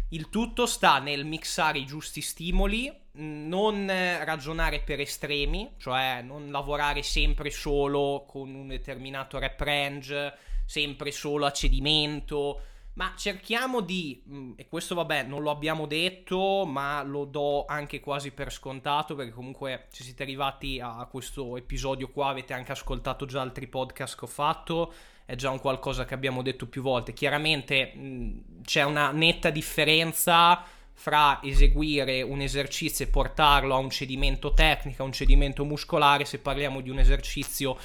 [0.09, 7.03] Il tutto sta nel mixare i giusti stimoli, non ragionare per estremi, cioè non lavorare
[7.03, 12.63] sempre solo con un determinato rep range, sempre solo a cedimento,
[12.95, 17.99] Ma cerchiamo di, mm, e questo vabbè non lo abbiamo detto, ma lo do anche
[17.99, 23.25] quasi per scontato perché comunque se siete arrivati a questo episodio qua avete anche ascoltato
[23.25, 24.93] già altri podcast che ho fatto,
[25.25, 27.13] è già un qualcosa che abbiamo detto più volte.
[27.13, 30.63] Chiaramente mm, c'è una netta differenza
[30.93, 36.37] fra eseguire un esercizio e portarlo a un cedimento tecnico, a un cedimento muscolare, se
[36.37, 37.75] parliamo di un esercizio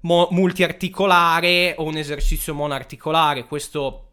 [0.00, 3.44] mo- multiarticolare o un esercizio monoarticolare.
[3.44, 4.08] Questo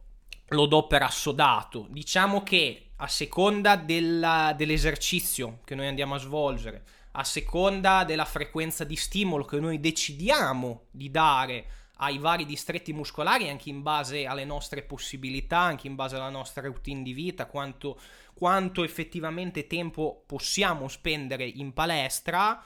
[0.50, 1.86] lo do per assodato.
[1.90, 8.84] Diciamo che a seconda della, dell'esercizio che noi andiamo a svolgere, a seconda della frequenza
[8.84, 11.66] di stimolo che noi decidiamo di dare
[12.02, 16.62] ai vari distretti muscolari, anche in base alle nostre possibilità, anche in base alla nostra
[16.62, 17.98] routine di vita, quanto,
[18.32, 22.62] quanto effettivamente tempo possiamo spendere in palestra,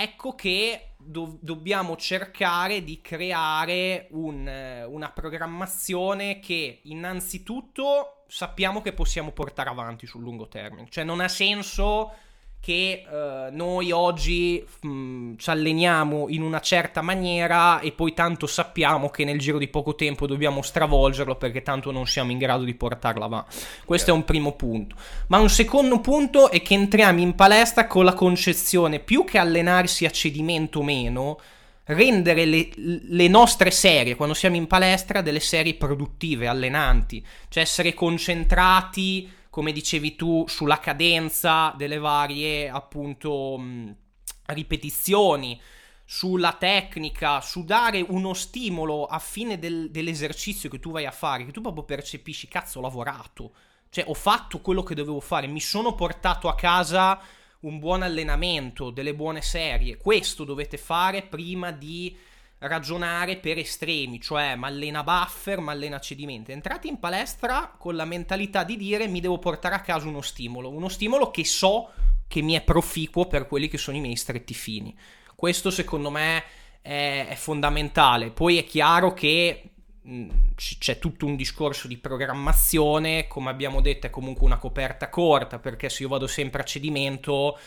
[0.00, 8.92] ecco che do- dobbiamo cercare di creare un, eh, una programmazione che innanzitutto sappiamo che
[8.92, 10.88] possiamo portare avanti sul lungo termine.
[10.88, 12.12] Cioè non ha senso
[12.60, 19.08] che uh, noi oggi mh, ci alleniamo in una certa maniera e poi tanto sappiamo
[19.10, 22.74] che nel giro di poco tempo dobbiamo stravolgerlo perché tanto non siamo in grado di
[22.74, 23.56] portarla avanti.
[23.84, 24.96] Questo è un primo punto.
[25.28, 30.04] Ma un secondo punto è che entriamo in palestra con la concezione più che allenarsi
[30.04, 31.38] a cedimento o meno,
[31.84, 37.94] rendere le, le, nostre serie, quando siamo in palestra, delle serie produttive, allenanti, cioè essere
[37.94, 43.60] concentrati come dicevi tu, sulla cadenza delle varie appunto
[44.46, 45.60] ripetizioni,
[46.04, 51.44] sulla tecnica, su dare uno stimolo a fine del, dell'esercizio che tu vai a fare,
[51.44, 53.52] che tu proprio percepisci, cazzo, ho lavorato,
[53.90, 57.20] cioè ho fatto quello che dovevo fare, mi sono portato a casa
[57.60, 62.16] un buon allenamento, delle buone serie, questo dovete fare prima di
[62.58, 66.50] ragionare per estremi, cioè mallena buffer, mallena cedimento.
[66.50, 70.70] Entrate in palestra con la mentalità di dire mi devo portare a casa uno stimolo,
[70.70, 71.90] uno stimolo che so
[72.26, 74.96] che mi è proficuo per quelli che sono i miei stretti fini.
[75.34, 76.44] Questo secondo me
[76.82, 78.30] è, è fondamentale.
[78.30, 79.70] Poi è chiaro che
[80.54, 85.88] c'è tutto un discorso di programmazione, come abbiamo detto è comunque una coperta corta, perché
[85.90, 87.58] se io vado sempre a cedimento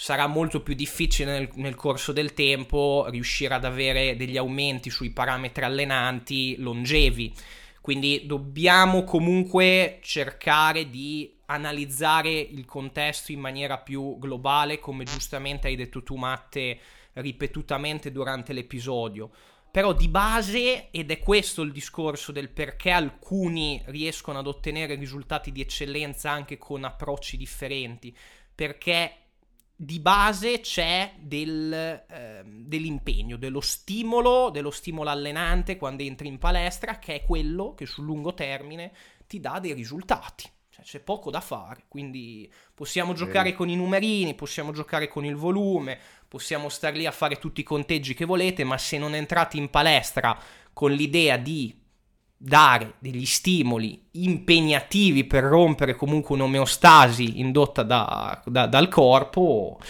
[0.00, 5.10] sarà molto più difficile nel, nel, corso del tempo riuscire ad avere degli aumenti sui
[5.10, 7.34] parametri allenanti longevi.
[7.80, 15.74] Quindi dobbiamo comunque cercare di analizzare il contesto in maniera più globale, come giustamente hai
[15.74, 16.78] detto tu Matte
[17.14, 19.30] ripetutamente durante l'episodio.
[19.68, 25.50] Però di base, ed è questo il discorso del perché alcuni riescono ad ottenere risultati
[25.50, 28.16] di eccellenza anche con approcci differenti,
[28.54, 29.27] perché
[29.80, 36.98] di base c'è del, eh, dell'impegno, dello stimolo, dello stimolo allenante quando entri in palestra,
[36.98, 38.90] che è quello che sul lungo termine
[39.28, 40.50] ti dà dei risultati.
[40.68, 45.36] Cioè, c'è poco da fare, quindi possiamo giocare con i numerini, possiamo giocare con il
[45.36, 49.58] volume, possiamo star lì a fare tutti i conteggi che volete, ma se non entrate
[49.58, 50.36] in palestra
[50.72, 51.72] con l'idea di
[52.40, 59.80] dare degli stimoli impegnativi per rompere comunque un'omeostasi indotta da, da, dal corpo,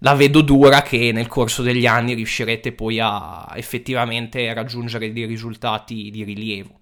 [0.00, 6.10] la vedo dura che nel corso degli anni riuscirete poi a effettivamente raggiungere dei risultati
[6.10, 6.80] di rilievo.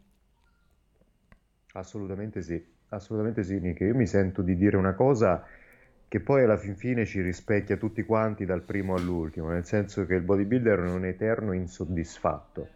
[1.74, 3.80] Assolutamente sì, assolutamente sì, Nick.
[3.80, 5.44] Io mi sento di dire una cosa
[6.08, 10.14] che poi alla fin fine ci rispecchia tutti quanti dal primo all'ultimo, nel senso che
[10.14, 12.68] il bodybuilder è un eterno insoddisfatto.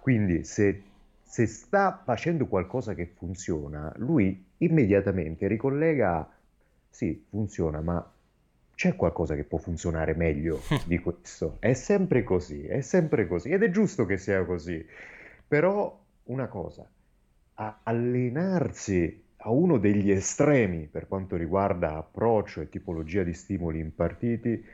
[0.00, 0.82] Quindi se
[1.34, 6.32] se sta facendo qualcosa che funziona, lui immediatamente ricollega,
[6.88, 8.08] sì, funziona, ma
[8.72, 11.56] c'è qualcosa che può funzionare meglio di questo.
[11.58, 14.86] È sempre così, è sempre così ed è giusto che sia così.
[15.48, 16.88] Però una cosa,
[17.82, 24.64] allenarsi a uno degli estremi per quanto riguarda approccio e tipologia di stimoli impartiti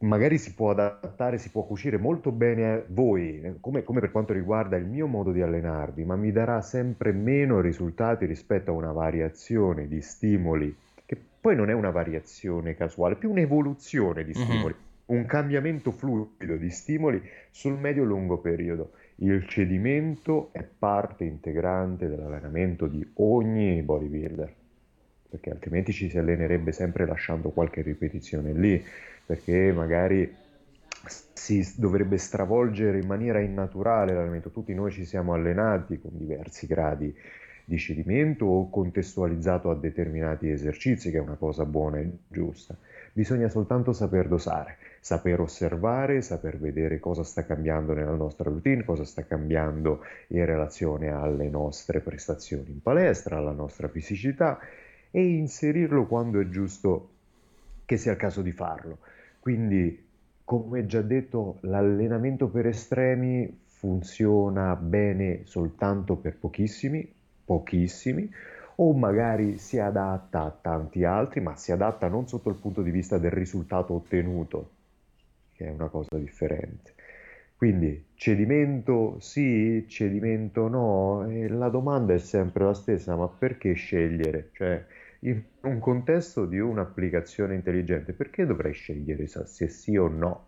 [0.00, 4.32] magari si può adattare, si può cucire molto bene a voi, come, come, per quanto
[4.32, 8.92] riguarda il mio modo di allenarvi, ma mi darà sempre meno risultati rispetto a una
[8.92, 10.74] variazione di stimoli,
[11.04, 14.42] che poi non è una variazione casuale, più un'evoluzione di mhm.
[14.42, 15.18] stimoli, mm-hmm.
[15.18, 18.92] un cambiamento fluido di stimoli sul medio-lungo periodo.
[19.16, 24.54] Il cedimento è parte integrante dell'allenamento di ogni bodybuilder,
[25.28, 28.82] perché altrimenti ci si allenerebbe sempre lasciando qualche ripetizione lì
[29.30, 30.28] perché magari
[31.32, 34.50] si dovrebbe stravolgere in maniera innaturale l'allenamento.
[34.50, 37.16] Tutti noi ci siamo allenati con diversi gradi
[37.64, 42.76] di cedimento o contestualizzato a determinati esercizi, che è una cosa buona e giusta.
[43.12, 49.04] Bisogna soltanto saper dosare, saper osservare, saper vedere cosa sta cambiando nella nostra routine, cosa
[49.04, 54.58] sta cambiando in relazione alle nostre prestazioni in palestra, alla nostra fisicità
[55.12, 57.10] e inserirlo quando è giusto
[57.90, 58.98] che sia il caso di farlo.
[59.40, 60.06] Quindi,
[60.44, 67.10] come già detto, l'allenamento per estremi funziona bene soltanto per pochissimi,
[67.44, 68.30] pochissimi,
[68.76, 72.90] o magari si adatta a tanti altri, ma si adatta non sotto il punto di
[72.90, 74.70] vista del risultato ottenuto,
[75.52, 76.94] che è una cosa differente.
[77.56, 84.50] Quindi cedimento sì, cedimento no, e la domanda è sempre la stessa, ma perché scegliere?
[84.52, 84.84] Cioè,
[85.20, 90.46] in un contesto di un'applicazione intelligente, perché dovrei scegliere se sì o no?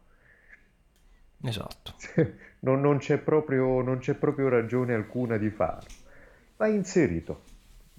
[1.42, 1.94] Esatto.
[2.60, 5.88] non, non, c'è proprio, non c'è proprio ragione alcuna di farlo.
[6.56, 7.42] Va inserito,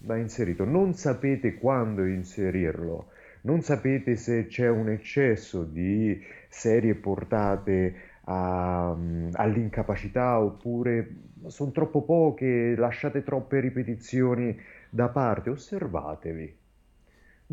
[0.02, 0.64] va inserito.
[0.64, 3.12] Non sapete quando inserirlo,
[3.42, 8.96] non sapete se c'è un eccesso di serie portate a,
[9.34, 11.16] all'incapacità oppure
[11.48, 14.58] sono troppo poche, lasciate troppe ripetizioni
[14.90, 16.62] da parte, osservatevi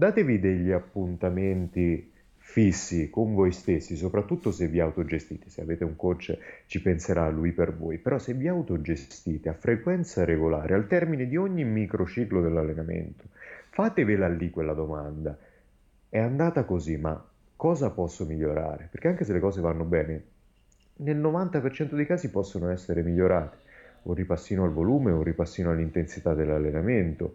[0.00, 5.50] Datevi degli appuntamenti fissi con voi stessi, soprattutto se vi autogestite.
[5.50, 10.24] Se avete un coach ci penserà lui per voi, però se vi autogestite a frequenza
[10.24, 13.24] regolare, al termine di ogni microciclo dell'allenamento,
[13.68, 15.36] fatevela lì quella domanda.
[16.08, 17.22] È andata così, ma
[17.54, 18.88] cosa posso migliorare?
[18.90, 20.24] Perché anche se le cose vanno bene,
[20.96, 23.58] nel 90% dei casi possono essere migliorate.
[24.04, 27.34] Un ripassino al volume, un ripassino all'intensità dell'allenamento,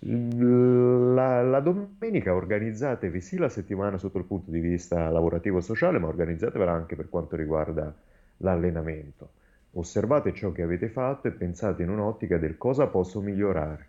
[0.00, 5.98] la, la, domenica organizzatevi sì la settimana sotto il punto di vista lavorativo e sociale,
[5.98, 7.92] ma organizzatevela anche per quanto riguarda
[8.38, 9.30] l'allenamento.
[9.72, 13.86] Osservate ciò che avete fatto e pensate in un'ottica del cosa posso migliorare.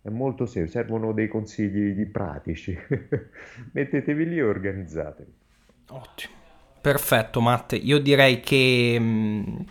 [0.00, 2.76] È molto semplice, servono dei consigli pratici.
[3.72, 5.32] Mettetevi lì e organizzatevi.
[5.90, 6.32] Ottimo.
[6.80, 7.76] Perfetto, Matte.
[7.76, 9.64] Io direi che mh,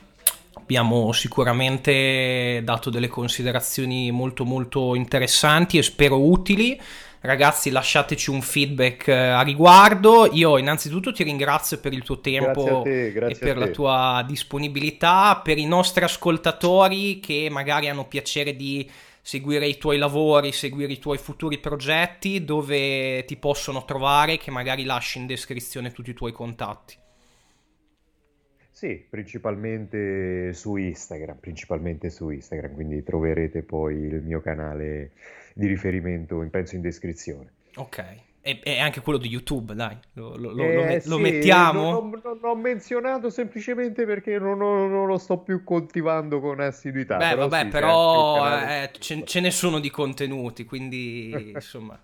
[0.67, 6.77] abbiamo sicuramente dato delle considerazioni molto molto interessanti e spero utili.
[7.21, 10.29] Ragazzi, lasciateci un feedback eh, a riguardo.
[10.33, 15.39] Io innanzitutto ti ringrazio per il tuo tempo te, e per la tua disponibilità.
[15.41, 18.89] Per i nostri ascoltatori che magari hanno piacere di
[19.21, 24.83] seguire i tuoi lavori, seguire i tuoi futuri progetti, dove ti possono trovare, che magari
[24.83, 26.97] lasci in descrizione tutti i tuoi contatti.
[28.77, 35.13] Sì, principalmente su Instagram, principalmente su Instagram, quindi troverete poi il mio canale
[35.55, 37.53] di riferimento, penso in descrizione.
[37.77, 38.03] Ok,
[38.41, 41.89] e, anche quello di YouTube, dai, lo, lo, eh, lo, lo mettiamo?
[41.89, 47.17] Non, non, non, ho menzionato semplicemente perché non, non, lo sto più coltivando con assiduità.
[47.17, 48.83] Beh, però vabbè, sì, però canale...
[48.83, 51.99] eh, ce, ce ne sono di contenuti, quindi insomma...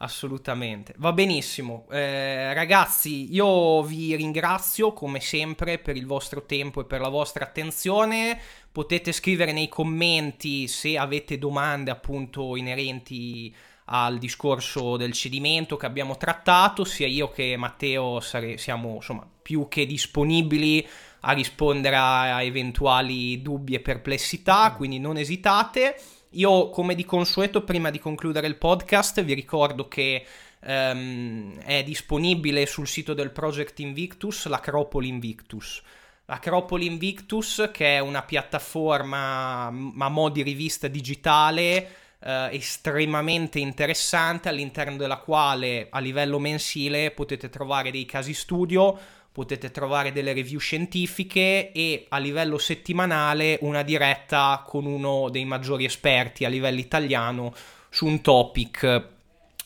[0.00, 1.86] Assolutamente, va benissimo.
[1.90, 7.44] Eh, ragazzi, io vi ringrazio come sempre per il vostro tempo e per la vostra
[7.44, 8.40] attenzione.
[8.70, 13.52] Potete scrivere nei commenti se avete domande appunto inerenti
[13.86, 16.84] al discorso del cedimento che abbiamo trattato.
[16.84, 20.86] Sia io che Matteo sare- siamo insomma più che disponibili
[21.22, 26.00] a rispondere a eventuali dubbi e perplessità, quindi non esitate.
[26.32, 30.26] Io, come di consueto, prima di concludere il podcast, vi ricordo che
[30.60, 35.80] um, è disponibile sul sito del Project Invictus l'Acropoli Invictus.
[36.26, 41.88] L'Acropoli Invictus, che è una piattaforma a mo' di rivista digitale
[42.20, 48.98] eh, estremamente interessante, all'interno della quale a livello mensile potete trovare dei casi studio
[49.38, 55.84] potete trovare delle review scientifiche e a livello settimanale una diretta con uno dei maggiori
[55.84, 57.54] esperti a livello italiano
[57.88, 59.06] su un topic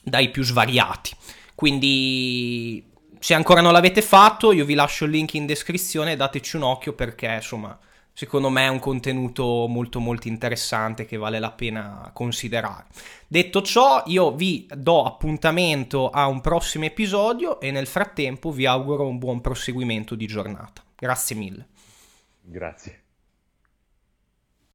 [0.03, 1.13] dai più svariati.
[1.55, 2.85] Quindi
[3.19, 6.93] se ancora non l'avete fatto io vi lascio il link in descrizione, dateci un occhio
[6.93, 7.79] perché insomma
[8.13, 12.87] secondo me è un contenuto molto molto interessante che vale la pena considerare.
[13.27, 19.07] Detto ciò, io vi do appuntamento a un prossimo episodio e nel frattempo vi auguro
[19.07, 20.83] un buon proseguimento di giornata.
[20.95, 21.67] Grazie mille.
[22.41, 23.02] Grazie.